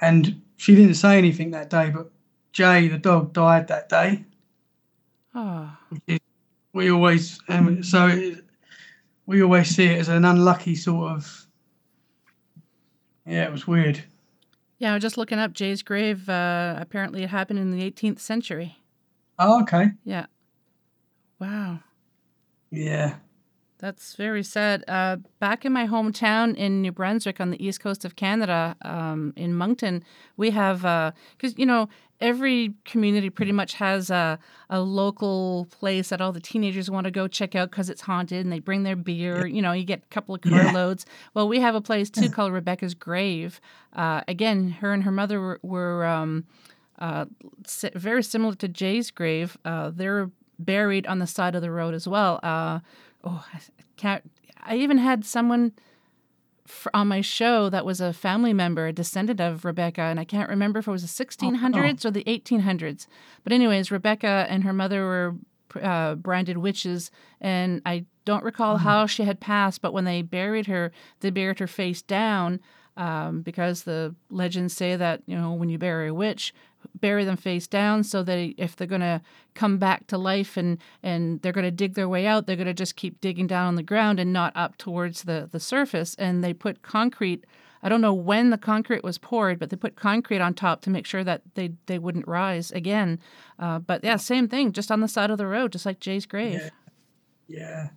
[0.00, 2.10] And she didn't say anything that day, but
[2.52, 4.24] Jay, the dog, died that day.
[5.34, 5.76] Oh.
[6.72, 8.44] We always, um, so it,
[9.26, 11.47] we always see it as an unlucky sort of.
[13.28, 14.02] Yeah, it was weird.
[14.78, 16.28] Yeah, I was just looking up Jay's grave.
[16.28, 18.78] Uh, apparently, it happened in the 18th century.
[19.38, 19.90] Oh, okay.
[20.04, 20.26] Yeah.
[21.38, 21.80] Wow.
[22.70, 23.16] Yeah.
[23.78, 24.84] That's very sad.
[24.88, 29.32] Uh, back in my hometown in New Brunswick on the east coast of Canada, um,
[29.36, 30.02] in Moncton,
[30.36, 30.82] we have,
[31.36, 31.88] because, you know,
[32.20, 34.38] every community pretty much has a,
[34.68, 38.44] a local place that all the teenagers want to go check out because it's haunted
[38.44, 39.46] and they bring their beer.
[39.46, 41.06] You know, you get a couple of carloads.
[41.34, 43.60] Well, we have a place too called Rebecca's Grave.
[43.92, 46.44] Uh, again, her and her mother were, were um,
[46.98, 47.26] uh,
[47.94, 49.56] very similar to Jay's grave.
[49.64, 52.40] Uh, they're buried on the side of the road as well.
[52.42, 52.80] Uh,
[53.24, 53.60] oh, I
[53.96, 54.28] can't.
[54.60, 55.72] I even had someone
[56.94, 60.48] on my show that was a family member, a descendant of Rebecca, and I can't
[60.48, 63.06] remember if it was the 1600s or the 1800s.
[63.44, 65.34] But anyways, Rebecca and her mother were
[65.80, 67.10] uh, branded witches,
[67.40, 69.80] and I don't recall how she had passed.
[69.82, 72.60] But when they buried her, they buried her face down.
[72.98, 76.52] Um, because the legends say that you know when you bury a witch,
[77.00, 79.20] bury them face down so that if they're going to
[79.54, 82.66] come back to life and and they're going to dig their way out, they're going
[82.66, 86.16] to just keep digging down on the ground and not up towards the the surface.
[86.18, 87.44] And they put concrete.
[87.84, 90.90] I don't know when the concrete was poured, but they put concrete on top to
[90.90, 93.20] make sure that they they wouldn't rise again.
[93.60, 96.26] Uh, but yeah, same thing, just on the side of the road, just like Jay's
[96.26, 96.54] grave.
[97.46, 97.88] Yeah.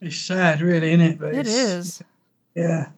[0.00, 1.18] It's sad, really, isn't it?
[1.20, 2.02] But it's-
[2.54, 2.88] Yeah.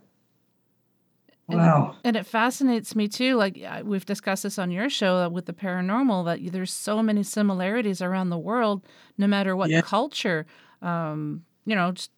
[1.50, 1.96] And- Wow.
[2.04, 3.36] And it fascinates me too.
[3.36, 7.22] Like we've discussed this on your show uh, with the paranormal, that there's so many
[7.22, 8.84] similarities around the world,
[9.18, 9.80] no matter what Yeah.
[9.82, 10.46] culture.
[10.82, 12.10] Um, you know, just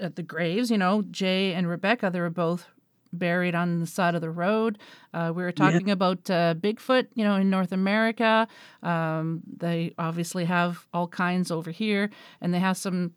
[0.00, 2.66] at the graves, you know, Jay and Rebecca, they were both
[3.12, 4.76] buried on the side of the road.
[5.12, 8.48] Uh, we were talking about uh, Bigfoot, you know, in North America.
[8.82, 12.10] Um, they obviously have all kinds over here,
[12.40, 13.12] and they have some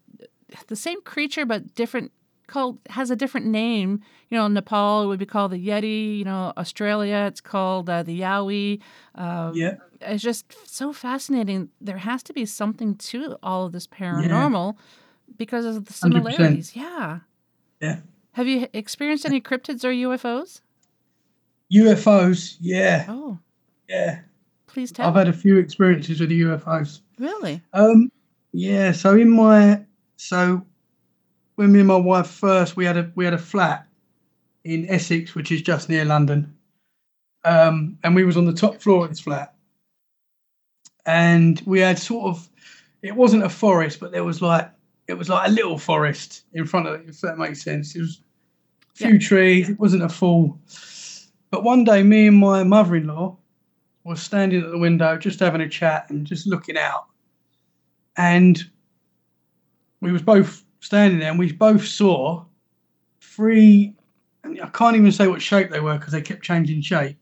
[0.68, 2.12] the same creature but different
[2.48, 4.02] called has a different name.
[4.30, 6.18] You know, Nepal it would be called the Yeti.
[6.18, 8.82] You know, Australia it's called uh, the Yowie.
[9.16, 9.76] Um, Yeah.
[10.02, 11.70] It's just so fascinating.
[11.82, 14.76] There has to be something to all of this paranormal
[15.38, 15.95] because of the 100%.
[15.95, 16.76] similarities.
[16.76, 17.20] Yeah.
[17.82, 18.00] Yeah.
[18.34, 20.62] Have you experienced any cryptids or UFOs?
[21.74, 22.58] UFOs.
[22.60, 23.06] Yeah.
[23.10, 23.39] Oh,
[23.89, 24.20] Yeah.
[24.68, 25.08] please tell.
[25.10, 27.02] I've had a few experiences with the UFOs.
[27.18, 27.62] really?
[27.74, 28.12] Um,
[28.52, 28.91] yeah.
[28.91, 29.84] So in my
[30.18, 30.66] so
[31.58, 33.86] when me and my wife first, we had a we had a flat
[34.64, 36.55] in Essex, which is just near London,
[37.43, 39.53] um, and we was on the top floor of this flat,
[41.05, 42.47] and we had sort of
[43.01, 44.70] it wasn't a forest, but there was like
[45.08, 47.95] it was like a little forest in front of it, if that makes sense.
[47.95, 48.22] It was
[48.93, 49.20] a few Yeah.
[49.20, 49.70] trees.
[49.70, 50.60] It wasn't a full.
[51.49, 53.36] But one day, me and my mother-in-law
[54.03, 57.08] was standing at the window, just having a chat and just looking out,
[58.16, 58.64] and
[60.01, 62.43] we was both standing there, and we both saw
[63.21, 63.95] three.
[64.43, 67.17] I can't even say what shape they were because they kept changing shape.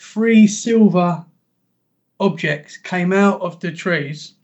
[0.00, 1.24] Three silver
[2.20, 4.34] objects came out of the trees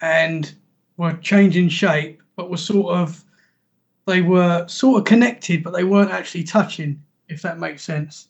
[0.00, 0.54] and
[0.96, 3.24] were changing shape, but were sort of
[4.06, 8.28] they were sort of connected, but they weren't actually touching, if that makes sense.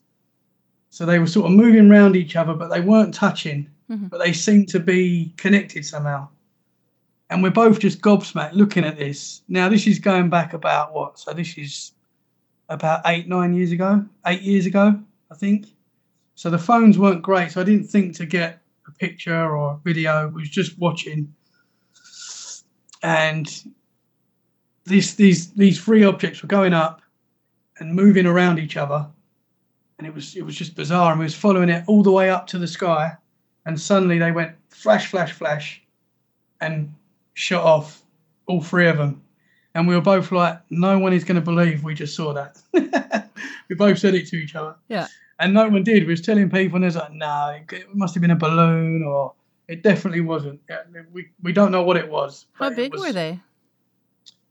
[0.91, 4.11] So they were sort of moving around each other, but they weren't touching, Mhm.
[4.11, 6.29] but they seemed to be connected somehow.
[7.31, 9.43] And we're both just gobsmacked looking at this.
[9.49, 11.18] Now, this is going back about what?
[11.18, 11.93] So this is
[12.68, 14.99] about eight, nine years ago, eight years ago,
[15.31, 15.66] I think.
[16.35, 19.81] So the phones weren't great, so I didn't think to get a picture or a
[19.85, 20.12] video.
[20.12, 21.35] I was just watching,
[23.03, 23.64] and
[24.85, 27.03] these these these three objects were going up
[27.81, 29.07] and moving around each other,
[29.99, 31.11] and it was it was just bizarre.
[31.11, 33.16] And we was following it all the way up to the sky,
[33.66, 35.83] and suddenly they went flash, flash, flash,
[36.61, 36.95] and
[37.39, 38.03] shot off
[38.47, 39.22] all three of them.
[39.74, 42.59] And we were both like, no one is going to believe we just saw that.
[43.68, 44.74] we both said it to each other.
[44.89, 45.07] Yeah.
[45.39, 46.03] And no one did.
[46.03, 49.34] We was telling people, and there's like, no, it must have been a balloon, or
[49.68, 50.61] it definitely wasn't.
[50.68, 50.78] Yeah,
[51.12, 52.47] We, we don't know what it was.
[52.55, 53.39] How big was- were they?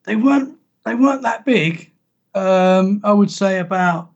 [0.05, 0.57] They weren't.
[0.85, 1.91] They weren't that big.
[2.33, 4.11] Um, I would say about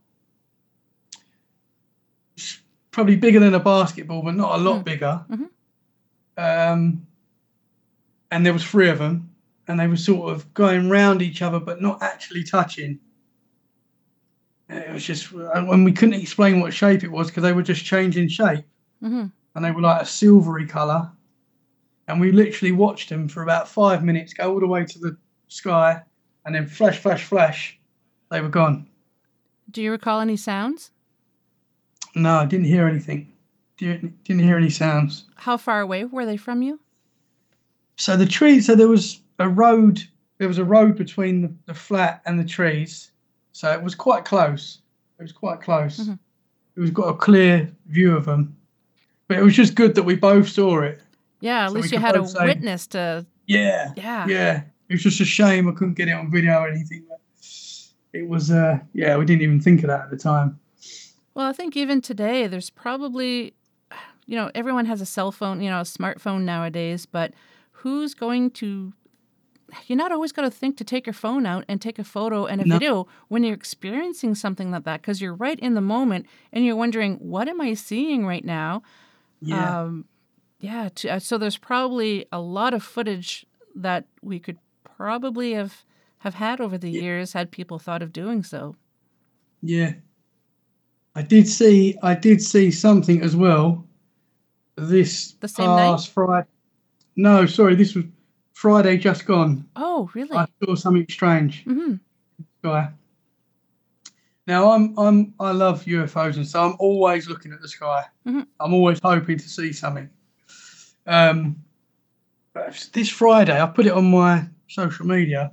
[2.91, 4.83] probably bigger than a basketball, but not a lot Mm.
[4.85, 5.25] bigger.
[5.29, 5.49] Mhm.
[6.37, 7.05] um,
[8.31, 9.29] and there was three of them,
[9.67, 12.99] and they were sort of going round each other but not actually touching.
[14.69, 17.83] It was just, and we couldn't explain what shape it was because they were just
[17.85, 18.65] changing shape,
[19.01, 21.11] hmm and they were like a silvery color.
[22.07, 25.17] And we literally watched them for about five minutes go all the way to the
[25.49, 26.01] sky,
[26.45, 27.77] and then flash, flash, flash,
[28.29, 28.87] they were gone.
[29.69, 30.91] Do you recall any sounds?
[32.15, 33.33] No, I didn't hear anything.
[33.77, 35.25] Didn't hear any sounds.
[35.35, 36.79] How far away were they from you?
[38.01, 40.01] So the trees, so there was a road,
[40.39, 43.11] there was a road between the, the flat and the trees.
[43.51, 44.79] So it was quite close.
[45.19, 45.99] It was quite close.
[45.99, 46.17] Mhm.
[46.75, 48.55] It was got a clear view of them.
[49.27, 50.99] But it was just good that we both saw it.
[51.41, 53.23] Yeah, at So least you had a say- witness to.
[53.45, 53.91] Yeah.
[53.95, 54.25] Yeah.
[54.27, 54.61] Yeah.
[54.89, 57.05] It was just a shame I couldn't get it on video or anything.
[58.13, 60.59] It was, uh, yeah, we didn't even think of that at the time.
[61.35, 63.53] Well, I think even today, there's probably,
[64.25, 67.31] you know, everyone has a cell phone, you know, a smartphone nowadays, but
[67.81, 68.93] who's going to.
[69.87, 72.45] You're not always going to think to take your phone out and take a photo
[72.45, 72.75] and a No.
[72.75, 76.75] video when you're experiencing something like that because you're right in the moment and you're
[76.75, 78.83] wondering, what am I seeing right now?
[79.41, 79.81] Yeah.
[79.83, 80.05] Um,
[80.59, 80.89] yeah.
[80.95, 85.85] To, uh, so there's probably a lot of footage that we could probably have
[86.17, 88.75] have had over the years had people thought of doing so.
[89.61, 89.93] Yeah.
[91.15, 93.87] I did see I did see something as well
[94.75, 95.91] this The same night?
[95.91, 96.47] past Friday.
[97.21, 98.05] No, sorry, this was
[98.53, 99.67] Friday just gone.
[99.75, 100.35] Oh, really?
[100.35, 101.63] I saw something strange.
[101.65, 101.95] hmm
[102.59, 102.89] Sky.
[104.47, 108.05] Now I'm I'm I love UFOs and so I'm always looking at the sky.
[108.25, 108.47] Mhm.
[108.59, 110.09] I'm always hoping to see something.
[111.05, 111.63] Um
[112.91, 115.51] this Friday I put it on my social media.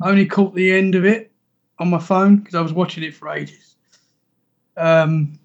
[0.00, 1.32] I only caught the end of it
[1.78, 3.76] on my phone because I was watching it for ages.
[4.78, 5.38] Um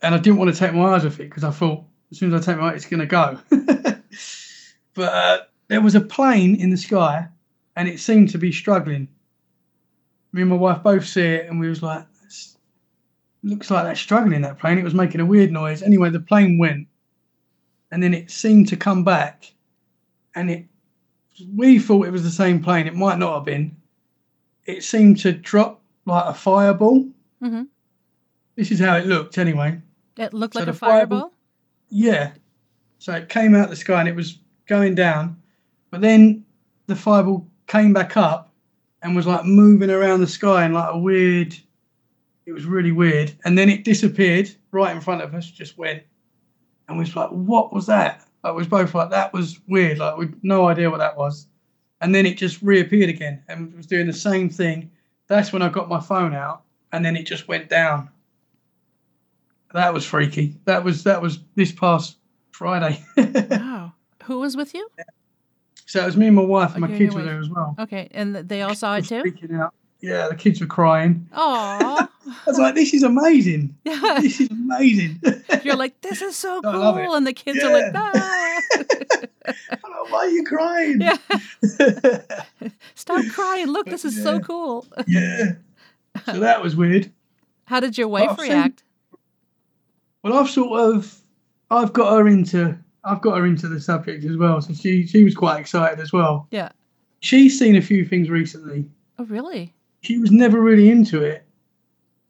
[0.00, 1.82] and I didn't want to take my eyes off it because I thought
[2.12, 3.38] as soon as I take my eyes, it's going to go.
[4.98, 5.38] but uh,
[5.68, 7.28] there was a plane in the sky,
[7.76, 9.08] and it seemed to be struggling.
[10.32, 12.56] Me and my wife both see it, and we was like, "It's-
[13.42, 14.76] "Looks like that's struggling." That plane.
[14.78, 15.82] It was making a weird noise.
[15.82, 16.88] Anyway, the plane went,
[17.92, 19.54] and then it seemed to come back,
[20.34, 20.66] and it.
[21.54, 22.88] We thought it was the same plane.
[22.88, 23.76] It might not have been.
[24.66, 27.08] It seemed to drop like a fireball.
[27.40, 27.62] hmm
[28.56, 29.80] This is how it looked, anyway.
[30.16, 31.32] It looked So like a fireball- fireball.
[31.90, 32.32] Yeah.
[32.98, 35.40] So it came out the sky and it was going down,
[35.90, 36.44] but then
[36.86, 38.52] the fireball came back up
[39.02, 41.56] and was like moving around the sky in like a weird.
[42.46, 45.50] It was really weird, and then it disappeared right in front of us.
[45.50, 46.02] Just went,
[46.88, 49.98] and we was like, "What was that?" Like, we was both like, "That was weird."
[49.98, 51.46] Like we no idea what that was,
[52.00, 54.90] and then it just reappeared again and was doing the same thing.
[55.26, 56.62] That's when I got my phone out,
[56.92, 58.08] and then it just went down.
[59.74, 60.56] That was freaky.
[60.64, 62.16] That was that was this past
[62.52, 63.02] Friday.
[63.50, 63.92] Wow.
[64.28, 64.88] Who was with you?
[65.86, 67.74] so it was me and my wife and my kids were there as well.
[67.78, 69.22] Okay, and they all saw it too.
[69.22, 69.74] Freaking out.
[70.00, 71.26] Yeah, the kids were crying.
[71.32, 73.74] Oh, I was like, "This is amazing!
[73.84, 74.18] yeah.
[74.20, 75.20] This is amazing!"
[75.64, 78.60] You're like, this is so I cool, and the kids are like, ah.
[78.76, 81.00] Like, Why are you crying?
[81.00, 81.16] yeah.
[81.80, 82.68] Yeah.
[82.94, 83.66] Stop crying!
[83.66, 84.86] Look, this is so cool.
[85.06, 85.52] Yeah.
[86.26, 87.10] So that was weird.
[87.64, 88.82] How did your wife I've seen- react?
[90.22, 91.20] Well, I've sort of,
[91.70, 94.60] I've got her into, I've got her into the subject as well.
[94.60, 96.46] So she, she was quite excited as well.
[96.50, 96.70] Yeah.
[97.20, 98.84] She's seen a few things recently.
[99.18, 99.74] Oh, really?
[100.02, 101.44] she was never really into it.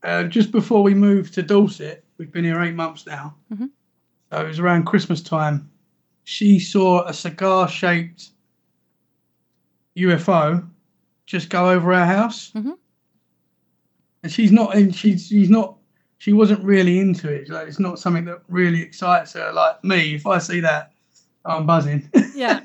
[0.03, 3.35] Uh, just before we moved to Dorset, we've been here eight months now.
[3.53, 3.69] Mhm.
[4.31, 5.69] So it was around Christmas time.
[6.23, 8.29] She saw a cigar-shaped
[9.97, 10.67] UFO
[11.25, 12.77] just go over our house, Mhm.
[14.23, 14.75] and she's not.
[14.75, 15.75] in she's she's not.
[16.19, 17.49] She wasn't really into it.
[17.49, 19.51] Like, it's not something that really excites her.
[19.51, 20.91] Like me, if I see that,
[21.45, 22.09] I'm buzzing.
[22.35, 22.59] Yeah.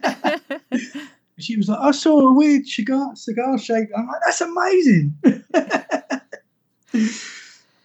[1.39, 3.89] she was like, I saw a weird cigar cigar shape.
[3.97, 5.15] I'm like, that's amazing.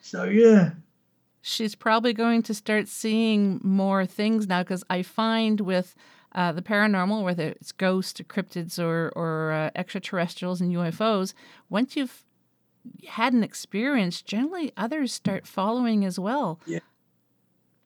[0.01, 0.71] so yeah,
[1.41, 5.95] She's probably going to start seeing more things now because I find with
[6.33, 11.33] uh, the paranormal, whether it's ghosts, or cryptids, or or uh, extraterrestrials and UFOs,
[11.69, 12.23] once you've
[13.07, 16.59] had an experience, generally others start following as well.
[16.65, 16.79] Yeah.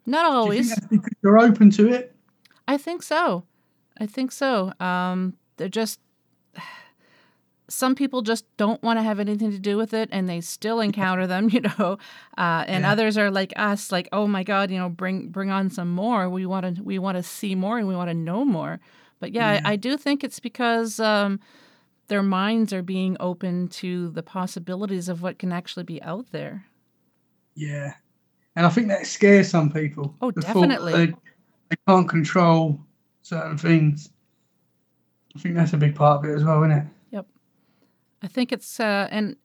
[0.06, 0.68] Not Do you always.
[0.70, 2.16] think that's because you're open to it.
[2.68, 3.44] I think so.
[4.00, 4.74] I think so.
[4.80, 6.00] Um, they're just
[7.70, 10.80] some people just don't want to have anything to do with it, and they still
[10.82, 11.98] encounter them, you know.
[12.38, 12.92] Uh, and Yeah.
[12.92, 16.30] others are like us, like, oh my god, you know, bring bring on some more.
[16.30, 18.80] We want to we want to see more, and we want to know more.
[19.20, 19.62] But yeah, Yeah.
[19.64, 21.40] I, I do think it's because um,
[22.14, 26.64] their minds are being open to the possibilities of what can actually be out there.
[27.56, 27.96] Yeah,
[28.56, 30.16] and I think that scares some people.
[30.22, 30.94] Oh, The definitely.
[30.94, 31.14] They,
[31.70, 32.80] they can't control
[33.24, 34.12] certain things.
[35.36, 36.86] I think that's a big part of it as well, isn't it?
[37.10, 37.26] Yep.
[38.22, 39.36] I think it's uh, and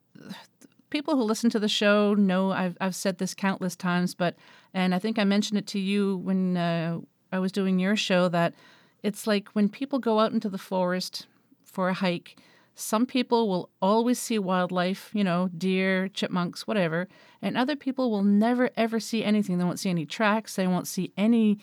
[0.91, 4.35] people who listen to the show know I've I've said this countless times, but
[4.75, 6.99] and I think I mentioned it to you when uh,
[7.31, 8.53] I was doing your show that
[9.01, 11.25] it's like when people go out into the forest
[11.63, 12.37] for a hike.
[12.79, 17.07] Some people will always see wildlife, you know, deer, chipmunks, whatever,
[17.41, 19.57] and other people will never ever see anything.
[19.57, 20.55] They won't see any tracks.
[20.55, 21.59] They won't see any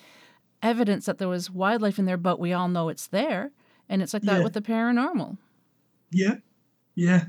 [0.63, 3.51] evidence that there was wildlife in there, but we all know it's there.
[3.89, 4.45] And it's like that Yeah.
[4.45, 5.39] with the paranormal.
[6.11, 6.37] Yeah,
[6.95, 7.27] yeah,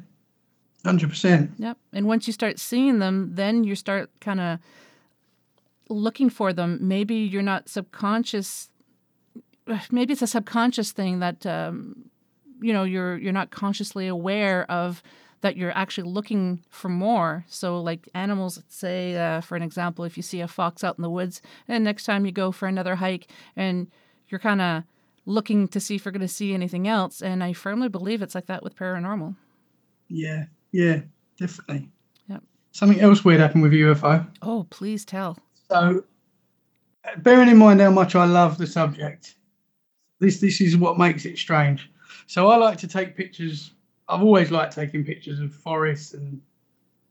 [0.84, 1.52] hundred percent.
[1.58, 1.78] Yep.
[1.94, 4.60] And once you start seeing them, then you start kind of
[5.90, 6.80] looking for them.
[6.82, 8.70] Maybe you're not subconscious.
[9.92, 12.07] Maybe it's a subconscious thing that um,
[12.62, 15.02] you know you're you're not consciously aware of
[15.42, 17.46] that you're actually looking for more.
[17.48, 21.02] So, like animals, say uh, for an example, if you see a fox out in
[21.02, 23.88] the woods, and next time you go for another hike, and
[24.30, 24.84] you're kind of
[25.26, 27.22] looking to see if you're going to see anything else.
[27.22, 29.36] And I firmly believe it's like that with paranormal.
[30.08, 31.02] Yeah, yeah,
[31.38, 31.90] definitely.
[32.30, 32.44] Yep.
[32.72, 34.28] Something else weird happened with UFO.
[34.42, 35.38] Oh, please tell.
[35.70, 36.04] So,
[37.18, 39.36] bearing in mind how much I love the subject,
[40.20, 41.92] this this is what makes it strange.
[42.28, 43.72] So I like to take pictures.
[44.08, 46.42] I've always liked taking pictures of forests and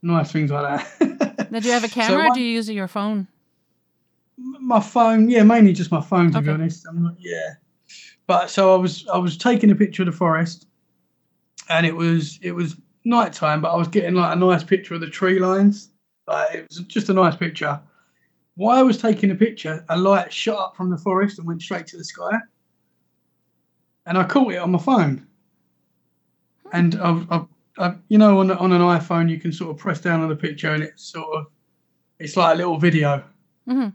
[0.02, 1.26] nice things like that.
[1.50, 3.28] Now, do you have a camera or one- do you use your phone?
[4.36, 6.86] my phone, yeah, mainly just my phone to be honest.
[6.88, 7.54] I'm not, yeah,
[8.26, 10.66] but so I was I was taking a picture of the forest,
[11.70, 15.00] and it was it was nighttime, but I was getting like a nice picture of
[15.00, 15.90] the tree lines.
[16.26, 17.80] Like it was just a nice picture.
[18.56, 21.62] While I was taking the picture, a light shot up from the forest and went
[21.62, 22.32] straight to the sky,
[24.06, 25.26] and I caught it on my phone.
[26.72, 27.46] And I've, I've,
[27.78, 30.36] I've you know on on an iPhone you can sort of press down on the
[30.36, 31.46] picture and it's sort of
[32.18, 33.22] it's like a little video.
[33.68, 33.92] Mhm.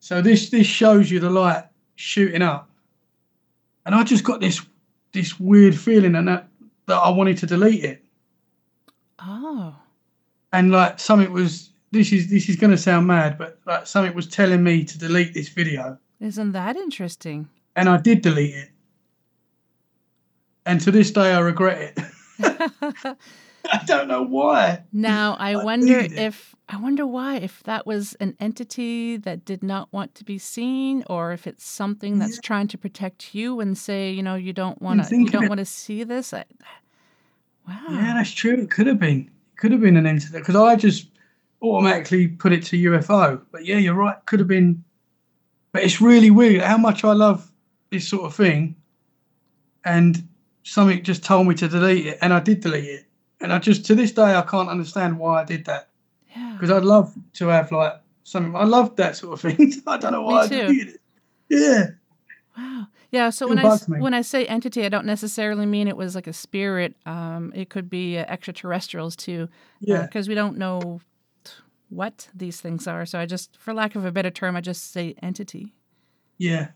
[0.00, 1.64] So this this shows you the light
[1.96, 2.70] shooting up,
[3.84, 4.64] and I just got this
[5.12, 6.48] this weird feeling and that
[6.86, 8.04] that I wanted to delete it,
[9.18, 9.74] Oh,
[10.52, 14.14] and like something was this is this is going to sound mad, but like something
[14.14, 17.48] was telling me to delete this video, isn't that interesting?
[17.78, 18.70] and I did delete it,
[20.66, 22.04] and to this day I regret it.
[23.72, 24.82] I don't know why.
[24.92, 29.62] Now I I wonder if I wonder why if that was an entity that did
[29.62, 33.78] not want to be seen, or if it's something that's trying to protect you and
[33.78, 36.32] say, you know, you don't want to, you don't want to see this.
[36.34, 36.44] I,
[37.68, 37.80] wow.
[37.88, 38.54] Yeah, that's true.
[38.54, 39.30] It could have been.
[39.56, 41.08] Could have been an entity because I just
[41.62, 43.40] automatically put it to UFO.
[43.50, 44.16] But yeah, you're right.
[44.26, 44.84] Could have been.
[45.72, 47.50] But it's really weird how much I love
[47.90, 48.76] this sort of thing,
[49.84, 50.26] and
[50.66, 53.06] something just told me to delete it, and I did delete it.
[53.40, 55.88] And I just to this day I can't understand why I did that
[56.34, 56.52] yeah.
[56.52, 57.94] because I'd love to have like
[58.24, 58.56] something.
[58.56, 59.72] I love that sort of thing.
[59.86, 61.00] I don't know why I deleted it.
[61.48, 61.86] Yeah.
[62.56, 62.86] Wow.
[63.12, 63.30] Yeah.
[63.30, 64.00] So Still when I me.
[64.00, 66.96] when I say entity, I don't necessarily mean it was like a spirit.
[67.04, 69.48] Um, it could be uh, extraterrestrials too.
[69.80, 70.02] Yeah.
[70.02, 71.00] Because we don't know
[71.88, 73.06] what these things are.
[73.06, 75.72] So I just, for lack of a better term, I just say entity.
[76.38, 76.68] Yeah.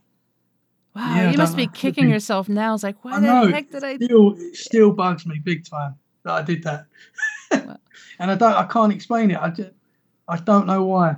[0.94, 1.14] Wow.
[1.14, 2.10] Yeah, you must be kicking be.
[2.10, 2.74] yourself now.
[2.74, 3.48] It's like, why I the know.
[3.48, 3.96] heck did I?
[3.96, 6.86] still it still bugs me big time that I did that.
[8.18, 9.38] and I don't I can't explain it.
[9.40, 9.70] I just
[10.28, 11.16] I don't know why.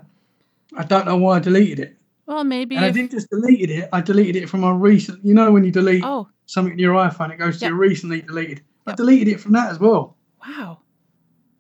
[0.77, 1.97] I don't know why I deleted it.
[2.27, 2.77] Well, maybe.
[2.77, 5.51] And I if- didn't just delete it, I deleted it from my recent you know
[5.53, 7.71] when you delete oh, something in your iPhone, it goes to Yep.
[7.71, 8.63] your recently deleted.
[8.87, 10.17] I deleted it from that as well.
[10.47, 10.79] wow.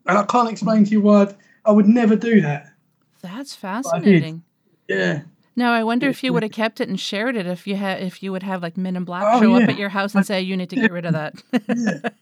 [0.06, 2.72] And I can't explain to you why I'd, I would never do that.
[3.22, 4.42] That's fascinating.
[4.88, 5.22] Yeah.
[5.54, 8.02] Now I wonder if you would have kept it and shared it if you had
[8.02, 10.24] if you would have like Men in Black Oh, show up at your house and
[10.26, 11.34] say you need to get rid of that.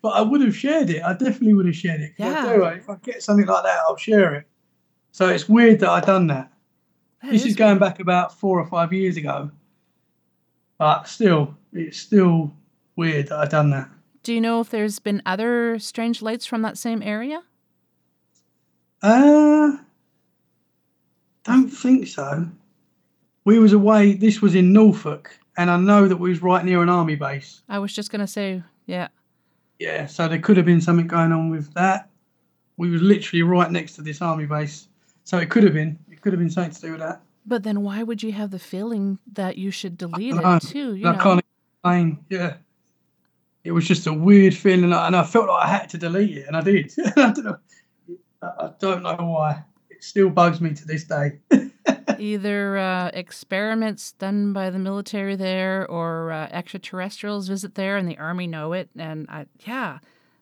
[0.00, 1.02] But I would have shared it.
[1.02, 2.16] I definitely would have shared it.
[2.16, 2.54] 'Cause I Yeah.
[2.56, 2.64] do.
[2.66, 4.46] If I get something like that, I'll share it.
[5.10, 6.52] So it's weird that I've done that.
[7.22, 9.50] That this is is going back about four or five years ago.
[10.78, 12.52] But still, it's still
[12.94, 13.88] weird that I've done that.
[14.22, 17.42] Do you know if there's been other strange lights from that same area?
[19.02, 19.78] Uh,
[21.48, 22.48] don't think so.
[23.44, 24.14] We was away.
[24.14, 27.62] This was in Norfolk, and I know that we was right near an army base.
[27.68, 29.08] I was just gonna say, yeah.
[29.78, 32.10] Yeah, so there could have been something going on with that.
[32.76, 34.88] We was literally right next to this army base,
[35.24, 35.98] so it could have been.
[36.10, 37.22] It could have been something to do with that.
[37.46, 40.94] But then why would you have the feeling that you should delete it too?
[40.94, 41.44] You I know, can't
[41.74, 42.24] explain.
[42.28, 42.56] Yeah,
[43.64, 46.46] it was just a weird feeling, and I felt like I had to delete it,
[46.46, 46.92] and I did.
[47.16, 47.58] I don't know.
[48.42, 49.62] I don't know why.
[50.00, 51.38] Still bugs me to this day.
[52.18, 58.18] either uh, experiments done by the military there or uh, extraterrestrials visit there and the
[58.18, 58.88] army know it.
[58.96, 59.98] And I, yeah,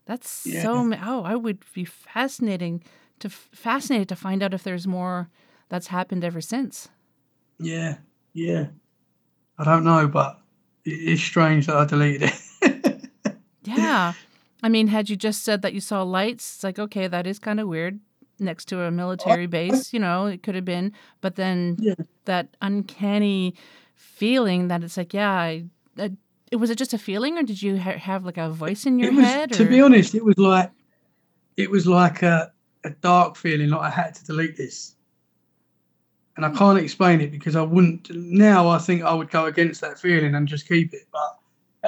[0.07, 0.51] that's so.
[0.51, 0.83] Yeah.
[0.83, 2.83] ma- Oh, I would be fascinating
[3.21, 5.29] to fascinated to find out if there's more
[5.69, 6.89] that's happened ever since.
[7.59, 7.97] Yeah,
[8.33, 8.67] yeah.
[9.59, 10.39] I don't know, but
[10.85, 12.31] it is strange that I deleted
[12.63, 13.03] it.
[13.65, 14.13] Yeah.
[14.63, 17.41] I mean, had you just said that you saw lights, it's like, okay, that is
[17.41, 17.99] kind of weird
[18.39, 18.91] next to a oh.
[18.91, 20.93] military base, you know, it could have been.
[21.21, 21.95] But then Yeah.
[22.25, 23.55] that uncanny
[23.95, 25.65] feeling that it's like, yeah, I,
[25.99, 26.13] I,
[26.51, 28.99] it was it just a feeling or did you ha- have like a voice in
[28.99, 29.53] your was, head?
[29.53, 30.71] to be honest, it was like
[31.57, 32.53] it was like a,
[32.85, 34.95] a dark feeling, like I had to delete this.
[36.37, 36.57] And I hmm.
[36.57, 40.35] can't explain it because I wouldn't now I think I would go against that feeling
[40.35, 41.09] and just keep it.
[41.11, 41.39] But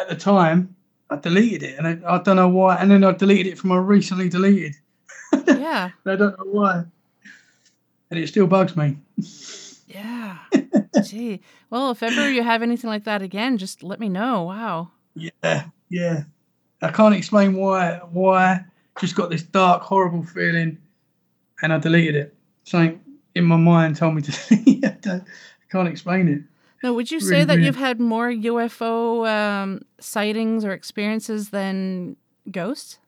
[0.00, 0.74] at the time
[1.10, 3.70] I deleted it and I, I don't know why and then I deleted it from
[3.70, 4.74] a recently deleted.
[5.48, 5.90] Yeah.
[6.06, 6.84] I don't know why.
[8.10, 8.96] And it still bugs me.
[9.86, 10.38] Yeah.
[11.04, 11.40] Gee.
[11.70, 14.44] Well, if ever you have anything like that again, just let me know.
[14.44, 14.90] Wow.
[15.14, 16.22] Yeah, yeah.
[16.82, 18.00] I can't explain why.
[18.12, 18.64] Why?
[19.00, 20.78] Just got this dark, horrible feeling,
[21.62, 22.34] and I deleted it.
[22.64, 23.00] Something
[23.34, 24.32] in my mind told me to.
[24.48, 25.06] delete it.
[25.06, 25.20] I
[25.70, 26.42] can't explain it.
[26.82, 27.66] Now, would you say Really that weird.
[27.66, 32.16] you've had more UFO um, sightings or experiences than
[32.50, 32.98] ghosts?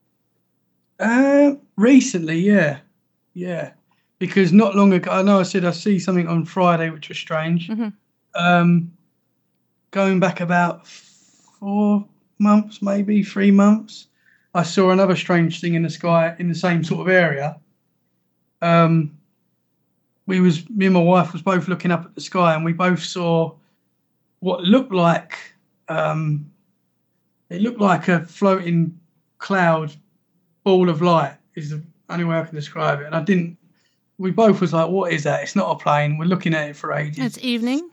[1.01, 2.79] Uh, recently, yeah,
[3.35, 3.73] yeah.
[4.19, 7.19] Because not long ago, I know I said I see something on Friday, which was
[7.19, 7.69] strange.
[7.69, 7.95] Mhm.
[8.35, 8.93] Um,
[9.93, 12.07] going back about four
[12.39, 14.09] months, maybe three months,
[14.55, 17.59] I saw another strange thing in the sky in the same sort of area.
[18.61, 19.17] Um,
[20.27, 22.75] we was me and my wife was both looking up at the sky, and we
[22.75, 23.55] both saw
[24.41, 25.39] what looked like
[25.89, 26.51] um,
[27.49, 28.99] it looked like a floating
[29.39, 29.97] cloud
[30.65, 33.07] ball of light is the only way I can describe it.
[33.07, 33.57] And I didn't.
[34.19, 35.43] We both was like, "What is that?
[35.43, 37.25] It's not a plane." We're looking at it for ages.
[37.25, 37.89] It's evening.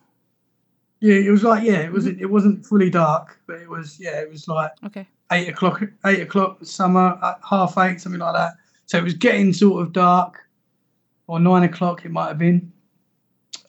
[1.00, 2.06] yeah, it was like yeah, it was.
[2.06, 5.08] It wasn't fully dark, but it was yeah, it was like Okay.
[5.32, 5.82] eight o'clock.
[6.06, 8.54] Eight o'clock summer, uh, half eight, something like that.
[8.88, 10.40] So it was getting sort of dark,
[11.28, 12.72] or nine o'clock it might have been.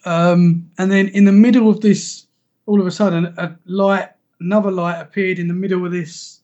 [0.05, 2.27] Um, and then in the middle of this,
[2.67, 4.09] all of a sudden, a light,
[4.41, 6.41] another light appeared in the middle of this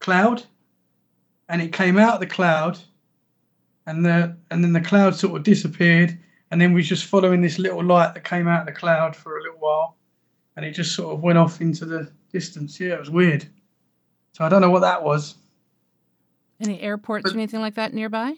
[0.00, 0.44] cloud,
[1.50, 2.78] and it came out of the cloud,
[3.86, 6.16] and the and then the cloud sort of disappeared,
[6.50, 9.14] and then we was just following this little light that came out of the cloud
[9.14, 9.96] for a little while,
[10.56, 12.78] and it just sort of went off into the distance.
[12.78, 13.46] Yeah, it was weird.
[14.32, 15.34] So I don't know what that was.
[16.60, 18.34] Any airports or anything like that nearby?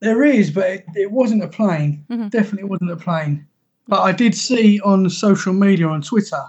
[0.00, 2.04] There is, but it, it wasn't a plane.
[2.10, 2.30] Mhm.
[2.30, 3.46] Definitely wasn't a plane.
[3.86, 6.44] But I did see on social media on Twitter.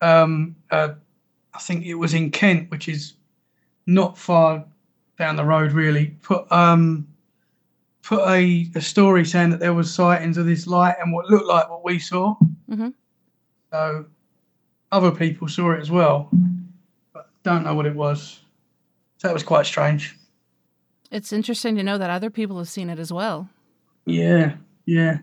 [0.00, 0.94] Um, uh,
[1.54, 3.14] I think it was in Kent, which is
[3.86, 4.64] not far
[5.22, 6.06] down the road, really.
[6.22, 7.06] Put um,
[8.02, 11.46] put a, a story saying that there was sightings of this light and what looked
[11.46, 12.34] like what we saw.
[12.68, 12.92] Mhm.
[13.70, 14.06] So
[14.90, 16.28] other people saw it as well,
[17.14, 18.40] but don't know what it was.
[19.18, 20.18] So that was quite strange.
[21.12, 23.48] It's interesting to know that other people have seen it as well.
[24.04, 24.56] Yeah,
[24.86, 25.18] yeah.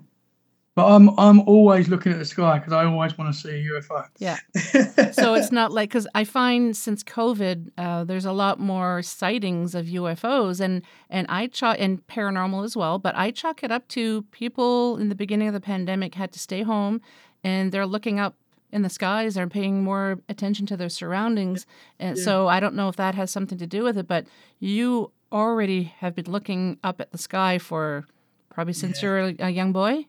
[0.75, 3.69] But I'm I'm always looking at the sky because I always want to see a
[3.71, 4.07] UFO.
[4.17, 4.37] Yeah.
[5.13, 9.75] So it's not like because I find since COVID, uh, there's a lot more sightings
[9.75, 12.99] of UFOs, and and I chalk and paranormal as well.
[12.99, 16.39] But I chalk it up to people in the beginning of the pandemic had to
[16.39, 17.01] stay home,
[17.43, 18.35] and they're looking up
[18.71, 19.33] in the skies.
[19.33, 21.65] They're paying more attention to their surroundings,
[21.99, 24.07] and so I don't know if that has something to do with it.
[24.07, 24.27] But
[24.59, 28.05] you already have been looking up at the sky for
[28.53, 30.05] probably since you're a, a young boy.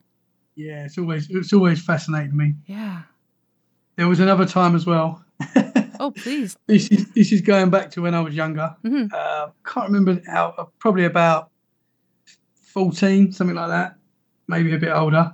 [0.56, 2.54] Yeah, it's always it's always fascinated me.
[2.66, 3.02] Yeah.
[3.96, 5.24] There was another time as well.
[6.02, 6.56] Oh, please.
[6.66, 8.74] This is this is going back to when I was younger.
[8.84, 9.12] Mhm.
[9.12, 10.54] Uh, can't remember how.
[10.56, 11.50] uh, Probably about
[12.54, 13.96] fourteen, something like that.
[14.48, 15.32] Maybe a bit older.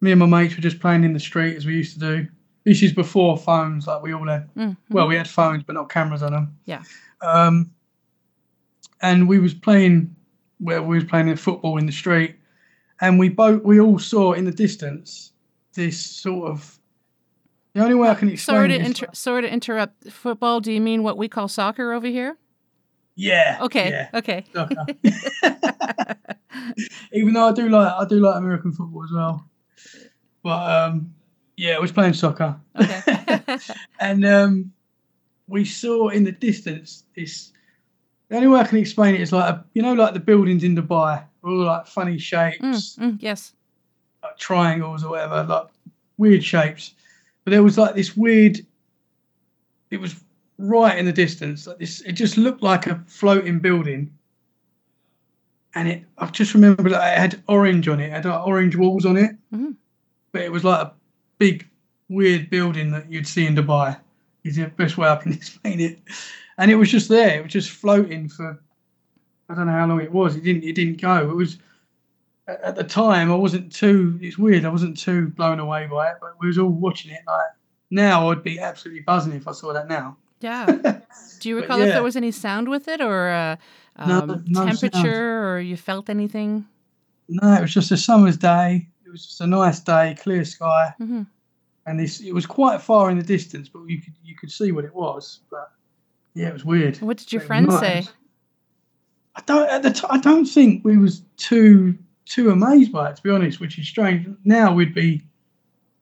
[0.00, 2.28] Me and my mates were just playing in the street as we used to do.
[2.64, 4.52] This is before phones, like we all had.
[4.54, 6.54] Mm, Well, we had phones, but not cameras on them.
[6.66, 6.82] Yeah.
[7.22, 7.70] Um,
[9.00, 10.14] and we was playing
[10.58, 12.36] where we was playing football in the street,
[13.00, 15.32] and we both we all saw in the distance
[15.74, 16.78] this sort of.
[17.74, 20.10] The only way I can explain Sorry to it is inter- sorry to interrupt.
[20.10, 20.60] Football?
[20.60, 22.36] Do you mean what we call soccer over here?
[23.18, 23.58] yeah.
[23.62, 23.90] Okay.
[23.90, 24.08] Yeah.
[24.14, 24.46] Okay.
[27.12, 29.44] Even though I do like I do like American football as well,
[30.42, 31.12] but um,
[31.56, 32.58] yeah, I was playing soccer.
[32.80, 33.58] Okay.
[34.00, 34.72] and um,
[35.48, 37.52] we saw in the distance this.
[38.28, 40.62] The only way I can explain it is like a, you know, like the buildings
[40.64, 42.58] in Dubai, all like funny shapes,
[42.96, 43.52] Mm, mm, yes.
[44.22, 45.66] like triangles or whatever, like
[46.18, 46.92] weird shapes.
[47.44, 48.58] But there was like this weird.
[49.90, 50.14] It was
[50.58, 52.02] right in the distance, like this.
[52.02, 54.12] It just looked like a floating building.
[55.74, 58.74] And it, I just remember that it had orange on it, it had like orange
[58.76, 59.76] walls on it, Mhm.
[60.32, 60.92] but it was like a
[61.38, 61.66] big,
[62.08, 63.98] weird building that you'd see in Dubai.
[64.44, 65.98] Is the best way I can explain it.
[66.58, 67.38] And it was just there.
[67.38, 68.60] It was just floating for,
[69.48, 70.36] I don't know how long it was.
[70.36, 70.64] It didn't.
[70.64, 71.30] It didn't go.
[71.30, 71.58] It was,
[72.48, 74.18] at, the time I wasn't too.
[74.20, 74.64] It's weird.
[74.64, 77.20] I wasn't too blown away by it, but we was all watching it.
[77.26, 77.46] Like
[77.90, 80.16] now, I'd be absolutely buzzing if I saw that now.
[80.40, 80.66] Yeah.
[81.40, 83.56] Do you recall if there was any sound with it or uh,
[83.96, 84.78] um, no sound.
[84.78, 86.66] temperature or you felt anything?
[87.28, 88.88] No, it was just a summer's day.
[89.04, 91.22] It was just a nice day, clear sky, hmm
[91.86, 92.20] and this.
[92.20, 94.94] It was quite far in the distance, but you could you could see what it
[94.94, 95.40] was.
[95.50, 95.70] But
[96.34, 96.96] yeah, it was weird.
[96.98, 98.04] What did your friends say?
[99.36, 103.16] I don't at the t- I don't think we was too too amazed by it
[103.16, 104.26] to be honest, which is strange.
[104.44, 105.22] Now we'd be,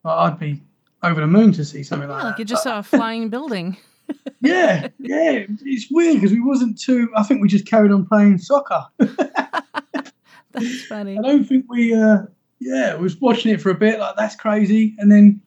[0.02, 0.62] well, I'd be
[1.02, 2.38] over the moon to see something Yeah, like like that.
[2.40, 3.76] you just saw a flying building.
[4.40, 7.10] yeah, yeah, it's weird because we wasn't too.
[7.16, 8.84] I think we just carried on playing soccer.
[8.98, 11.18] That's funny.
[11.18, 11.94] I don't think we.
[11.94, 12.22] uh
[12.60, 15.40] Yeah, we was watching it for a bit, like that's crazy, and then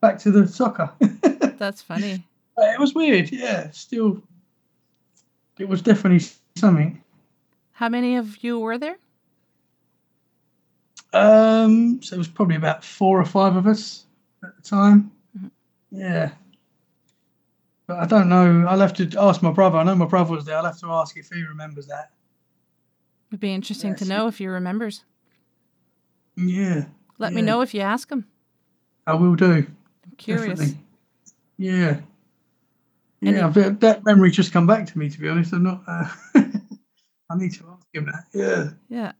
[0.00, 0.90] back to the soccer.
[1.58, 2.24] That's funny.
[2.58, 3.30] It was weird.
[3.30, 4.22] Yeah, still,
[5.58, 6.26] it was definitely
[6.56, 7.02] something.
[7.72, 8.96] How many of you were there?
[11.12, 14.06] Um, so it was probably about four or five of us
[14.42, 15.10] at the time.
[15.90, 16.32] Yeah.
[17.86, 18.66] But I don't know.
[18.66, 19.78] I'll have to ask my brother.
[19.78, 20.56] I know my brother was there.
[20.56, 22.10] I'll have to ask if he remembers that.
[23.30, 25.04] It'd be interesting to know if he remembers.
[26.36, 26.86] Yeah.
[27.18, 28.26] Let me know if you ask him.
[29.06, 29.52] I will do.
[29.52, 30.58] I'm curious.
[30.58, 30.80] Definitely.
[31.58, 32.00] Yeah.
[33.26, 35.08] Any- Yeah, but that memory just come back to me.
[35.10, 35.82] To be honest, I'm not.
[35.86, 36.08] Uh,
[37.30, 38.24] I need to ask him that.
[38.32, 38.70] Yeah.
[38.88, 39.12] Yeah.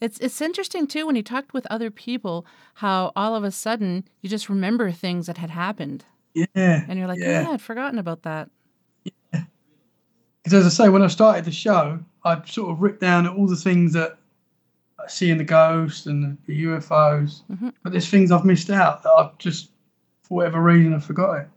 [0.00, 2.44] It's it's interesting too when you talked with other people
[2.74, 6.04] how all of a sudden you just remember things that had happened
[6.34, 6.46] Yeah.
[6.54, 7.42] and you're like, Yeah.
[7.42, 8.50] yeah, I'd forgotten about that.
[9.32, 13.46] Because as I say, when I started the show, I'd sort of ripped down all
[13.46, 14.18] the things that
[15.02, 17.72] I see in the ghosts and the UFOs, Mhm.
[17.82, 19.70] but there's things I've missed out that I've just,
[20.22, 21.48] for whatever reason, I forgot it.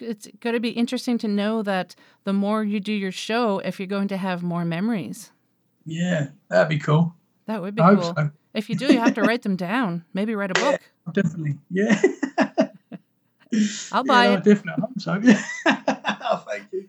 [0.00, 1.94] It's going to be interesting to know that
[2.24, 5.30] the more you do your show, if you're going to have more memories.
[5.84, 7.14] Yeah, that'd be cool.
[7.46, 8.04] That would be I cool.
[8.04, 8.30] hope so.
[8.54, 10.04] If you do, you have to write them down.
[10.14, 10.80] Maybe write a book.
[11.12, 11.58] Definitely.
[11.70, 12.00] Yeah.
[13.92, 14.44] I'll buy yeah, no, it.
[14.44, 14.72] Definitely.
[14.72, 15.20] I hope so.
[16.22, 16.88] oh, thank you.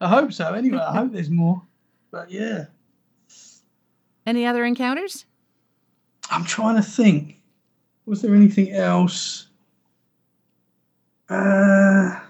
[0.00, 0.52] I hope so.
[0.52, 1.62] Anyway, I hope there's more.
[2.10, 2.66] But yeah,
[4.26, 5.24] Any other encounters?
[6.30, 7.40] I'm trying to think.
[8.06, 9.48] Was there anything else?
[11.28, 12.20] Uh,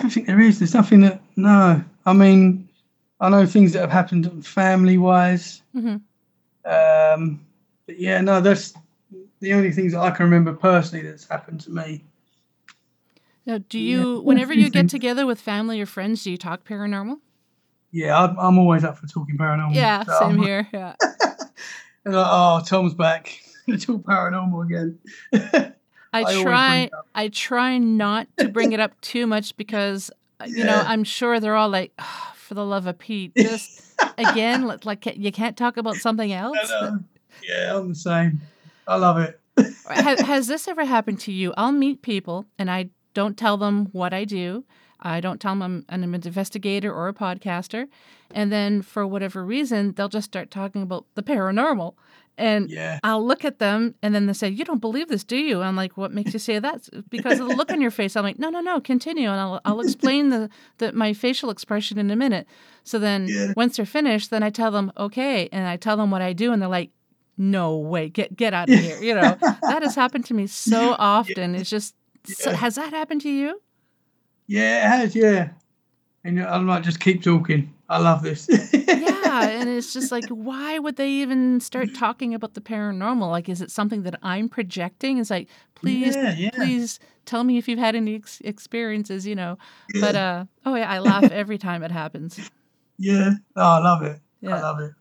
[0.00, 0.58] don't think there is.
[0.58, 1.20] There's nothing that.
[1.36, 1.82] No.
[2.06, 2.68] I mean,
[3.20, 5.62] I know things that have happened family wise.
[5.72, 5.96] hmm
[6.64, 7.46] Um,
[7.86, 8.74] but yeah, no, that's
[9.40, 12.04] the only things that I can remember personally that's happened to me.
[13.46, 16.64] Now, do Yeah, you, whenever you get together with family or friends, do you talk
[16.64, 17.18] paranormal?
[17.90, 19.74] Yeah, I'm, I'm always up for talking paranormal.
[19.74, 20.68] Yeah, so same I'm- here.
[20.72, 20.94] Yeah.
[22.04, 23.38] like, oh, Tom's back.
[23.66, 24.98] It's all paranormal again.
[26.12, 26.90] I, I try.
[27.14, 31.40] I try not to bring it up too much because uh, you know I'm sure
[31.40, 33.82] they're all like "Ah, for the love of Pete just
[34.18, 36.58] again like, you can't talk about something else.
[37.42, 38.40] Yeah, I'm the same.
[38.86, 39.40] I love it.
[39.88, 41.54] has, has this ever happened to you?
[41.56, 44.64] I'll meet people and I don't tell them what I do.
[45.00, 47.86] I don't tell them I'm, I'm an investigator or a podcaster.
[48.32, 51.94] And then for whatever reason, they'll just start talking about the paranormal.
[52.40, 52.98] And Yeah.
[53.04, 55.60] I'll look at them and then they say, You don't believe this, do you?
[55.62, 56.88] I'm like, What makes you say that?
[57.10, 58.16] Because of the look on your face.
[58.16, 59.28] I'm like, No, no, no, continue.
[59.28, 62.46] And I'll, I'll explain the, the my facial expression in a minute.
[62.82, 63.52] So then Yeah.
[63.56, 65.48] once they're finished, then I tell them, Okay.
[65.52, 66.50] And I tell them what I do.
[66.52, 66.90] And they're like,
[67.36, 68.98] No way, get, get out of here.
[69.02, 71.54] You know, that has happened to me so often.
[71.54, 73.60] It's just, so, has that happened to you?
[74.46, 75.14] Yeah, it has.
[75.14, 75.50] Yeah.
[76.24, 77.72] And uh, I'm like, just keep talking.
[77.88, 78.48] I love this.
[78.72, 79.19] Yeah.
[79.48, 83.30] And it's just like, why would they even start talking about the paranormal?
[83.30, 85.18] Like, is it something that I'm projecting?
[85.18, 86.50] It's like, please, Yeah, yeah.
[86.50, 89.56] please tell me if you've had any ex- experiences, you know.
[90.00, 92.38] But, uh, oh, yeah, I laugh every time it happens.
[92.98, 93.32] Yeah.
[93.56, 94.20] Oh, I love it.
[94.46, 94.92] I love it.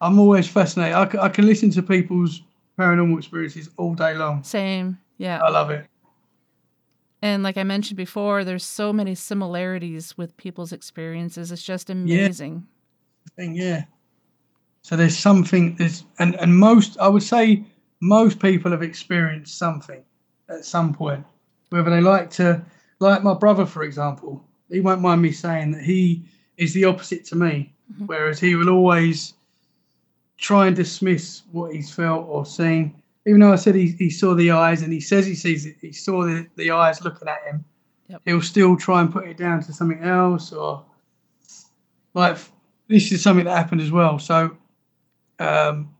[0.00, 0.94] I'm always fascinated.
[0.94, 2.42] I, c- I can listen to people's
[2.78, 4.42] paranormal experiences all day long.
[4.42, 4.98] Same.
[5.18, 5.40] Yeah.
[5.42, 5.86] I love it.
[7.22, 11.50] And like I mentioned before, there's so many similarities with people's experiences.
[11.50, 12.66] It's just amazing.
[13.34, 13.84] Thing, yeah.
[14.82, 17.64] So there's something there's and and most I would say
[18.00, 20.02] most people have experienced something
[20.48, 21.24] at some point,
[21.70, 22.64] whether they like to
[23.00, 24.44] like my brother for example.
[24.70, 26.22] He won't mind me saying that he
[26.56, 28.06] is the opposite to me, mm-hmm.
[28.06, 29.34] whereas he will always
[30.38, 32.94] try and dismiss what he's felt or seen.
[33.26, 35.76] Even though I said he, he saw the eyes and he says he sees it,
[35.80, 37.64] he saw the, the eyes looking at him,
[38.08, 38.22] Yep.
[38.24, 40.84] he'll still try and put it down to something else or
[42.14, 42.38] like
[42.88, 44.18] this is something that happened as well.
[44.18, 44.56] So
[45.38, 45.94] um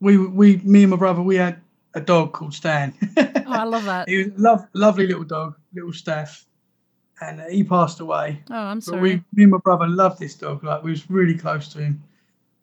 [0.00, 1.60] we we me and my brother we had
[1.94, 2.94] a dog called Stan.
[3.50, 4.08] Oh, I love that.
[4.08, 6.46] he was a lov- lovely little dog, little staff.
[7.20, 8.40] and he passed away.
[8.48, 9.00] Oh, I'm But sorry.
[9.00, 10.62] we, me and my brother loved this dog.
[10.62, 12.00] Like we was really close to him.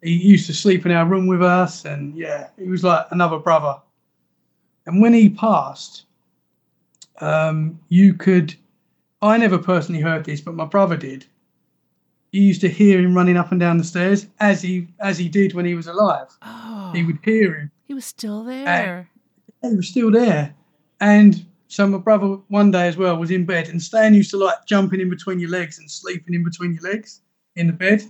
[0.01, 3.37] He used to sleep in our room with us, and yeah, he was like another
[3.37, 3.75] brother.
[4.85, 6.05] And when he passed,
[7.19, 8.55] um, you could.
[9.21, 11.25] I never personally heard this, but my brother did.
[12.37, 15.27] You used to hear him running up and down the stairs as he as he
[15.27, 16.27] did when he was alive.
[16.43, 17.71] oh, He would hear him.
[17.85, 19.09] he was still there.
[19.63, 20.53] He was still there,
[21.01, 24.37] and so my brother one day as well was in bed, and Stan used to
[24.37, 27.21] like jumping in between your legs and sleeping in between your legs
[27.55, 28.03] in the bed.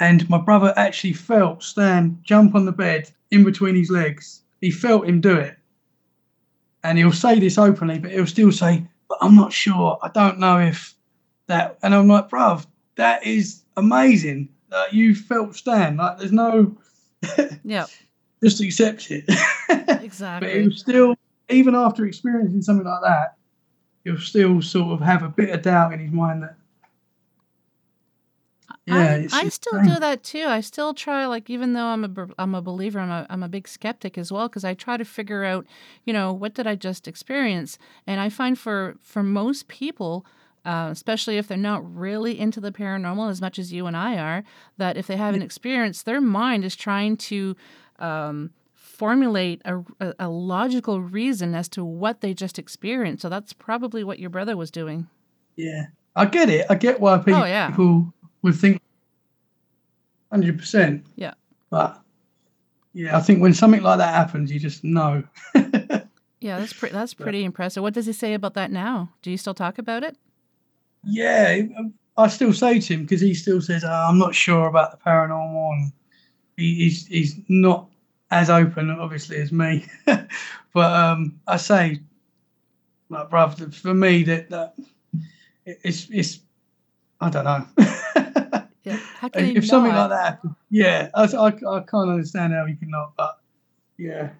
[0.00, 4.42] And my brother actually felt Stan jump on the bed in between his legs.
[4.60, 5.56] He felt him do it.
[6.84, 9.98] And he'll say this openly, but he'll still say, But I'm not sure.
[10.02, 10.94] I don't know if
[11.46, 11.78] that.
[11.82, 12.66] And I'm like, Bruv,
[12.96, 14.48] that is amazing.
[14.70, 15.96] that you felt Stan.
[15.96, 16.76] Like, there's no,
[17.64, 17.86] yeah,
[18.42, 19.24] just accept it.
[20.02, 20.48] Exactly.
[20.48, 21.14] but he was still,
[21.48, 23.36] even after experiencing something like that,
[24.04, 26.56] he'll still sort of have a bit of doubt in his mind that.
[28.86, 29.88] Yeah, I, I still strange.
[29.88, 30.44] do that too.
[30.46, 33.48] I still try, like, even though I'm a I'm a believer, I'm a I'm a
[33.48, 35.66] big skeptic as well, because I try to figure out,
[36.04, 37.78] you know, what did I just experience?
[38.06, 40.24] And I find for for most people,
[40.64, 44.18] uh, especially if they're not really into the paranormal as much as you and I
[44.18, 44.44] are,
[44.76, 47.56] that if they have an experience, their mind is trying to
[47.98, 53.22] um, formulate a, a, a logical reason as to what they just experienced.
[53.22, 55.08] So that's probably what your brother was doing.
[55.56, 55.86] Yeah,
[56.16, 56.66] I get it.
[56.68, 57.74] I get why people Oh, yeah.
[58.42, 58.80] would think
[60.30, 61.06] hundred percent.
[61.16, 61.34] Yeah.
[61.70, 62.00] But
[62.92, 65.22] yeah, I think when something like that happens, you just know.
[66.42, 66.94] Yeah, that's pretty.
[66.94, 67.82] That's pretty impressive.
[67.82, 69.10] What does he say about that now?
[69.20, 70.16] Do you still talk about it?
[71.04, 71.62] Yeah,
[72.16, 74.98] I still say to him because he still says, oh, "I'm not sure about the
[74.98, 75.92] paranormal," and
[76.56, 77.88] he, he's he's not
[78.30, 79.86] as open, obviously, as me.
[80.06, 82.00] but um, I say,
[83.08, 84.74] like, brother, for me, that, that
[85.64, 86.40] it's it's
[87.20, 87.66] I don't know.
[88.82, 88.96] Yeah.
[88.96, 92.74] How can if something like that happens, yeah, I, I, I can't understand how he
[92.76, 93.38] can not, but
[93.98, 94.30] yeah,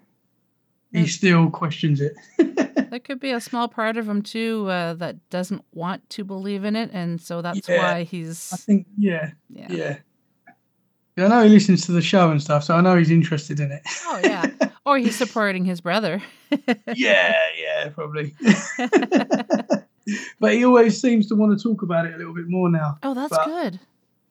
[0.93, 2.15] he still questions it.
[2.91, 6.65] There could be a small part of him too uh, that doesn't want to believe
[6.65, 7.93] in it, and so that's Yeah.
[7.95, 8.53] why he's.
[8.53, 9.67] I think, yeah, yeah.
[9.71, 9.97] yeah.
[11.19, 13.71] I know he listens to the show and stuff, so I know he's interested in
[13.73, 13.83] it.
[14.07, 14.47] Oh yeah.
[14.87, 16.23] or he's supporting his brother.
[16.95, 18.35] yeah, yeah, probably.
[20.41, 22.99] but he always seems to want to talk about it a little bit more now.
[23.03, 23.81] Oh, that's But- good.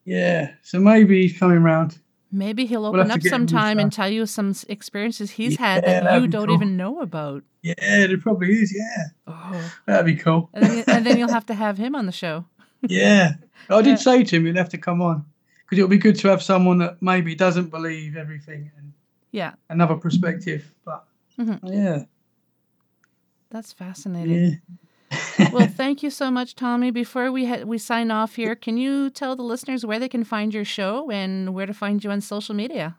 [0.04, 1.98] Yeah, so maybe he's coming round.
[2.32, 4.54] Maybe he'll We'll open up to get him on the sometime and tell you some
[4.68, 6.54] experiences he's had Yeah, that that'd you don't cool.
[6.54, 7.42] even know about.
[7.62, 8.72] Yeah, there probably is.
[8.74, 9.72] Yeah, Oh.
[9.86, 10.48] that'd be cool.
[10.54, 12.44] And then, and then you'll have to have him on the show.
[12.88, 13.34] Yeah,
[13.68, 13.82] I Yeah.
[13.82, 15.24] did say to him he'd have to come on
[15.64, 18.92] because it'll be good to have someone that maybe doesn't believe everything and
[19.32, 20.72] Yeah, another perspective.
[20.84, 21.04] But
[21.38, 21.58] Mhm.
[21.64, 22.04] yeah,
[23.50, 24.44] that's fascinating.
[24.44, 24.54] yeah.
[25.52, 26.90] Well, thank you so much, Tommy.
[26.90, 30.24] Before we ha- we sign off here, can you tell the listeners where they can
[30.24, 32.96] find your show and where to find you on social media?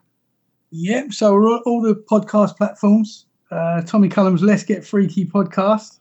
[0.70, 3.26] Yeah, so we're on all the podcast platforms.
[3.50, 5.98] Uh, Tommy Cullum's Let's Get Freaky podcast.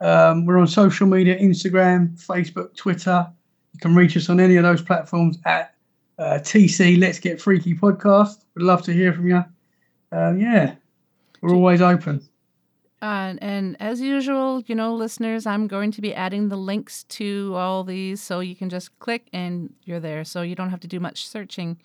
[0.00, 3.26] Um, we're on social media Instagram, Facebook, Twitter.
[3.72, 5.74] You can reach us on any of those platforms at
[6.18, 8.44] uh, TC Let's Get Freaky podcast.
[8.54, 9.44] We'd love to hear from you.
[10.12, 10.76] Um, yeah,
[11.40, 12.26] we're always open.
[13.04, 17.52] Uh, and as usual, you know, listeners, I'm going to be adding the links to
[17.54, 20.24] all these so you can just click and you're there.
[20.24, 21.76] So you don't have to do much searching.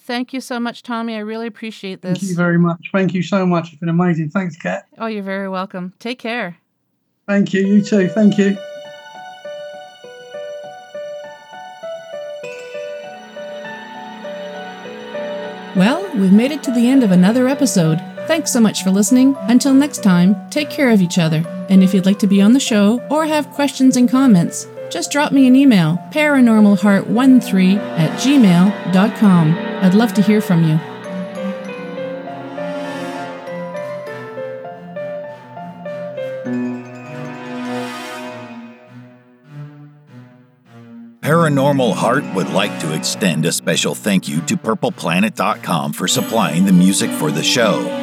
[0.00, 1.14] Thank you so much, Tommy.
[1.14, 2.18] I really appreciate this.
[2.18, 2.90] Thank you very much.
[2.90, 3.68] Thank you so much.
[3.68, 4.30] It's been amazing.
[4.30, 4.88] Thanks, Kat.
[4.98, 5.92] Oh, you're very welcome.
[6.00, 6.56] Take care.
[7.28, 7.64] Thank you.
[7.64, 8.08] You too.
[8.08, 8.56] Thank you.
[15.76, 18.02] Well, we've made it to the end of another episode.
[18.32, 19.36] Thanks so much for listening.
[19.40, 21.44] Until next time, take care of each other.
[21.68, 25.10] And if you'd like to be on the show or have questions and comments, just
[25.12, 29.52] drop me an email, paranormalheart13 at gmail.com.
[29.82, 30.78] I'd love to hear from you.
[41.20, 46.72] Paranormal Heart would like to extend a special thank you to PurplePlanet.com for supplying the
[46.72, 48.02] music for the show.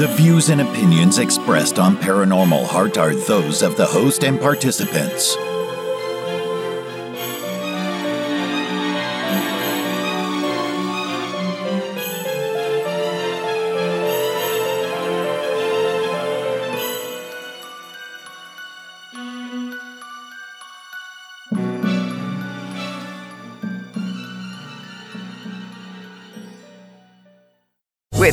[0.00, 5.36] The views and opinions expressed on Paranormal Heart are those of the host and participants.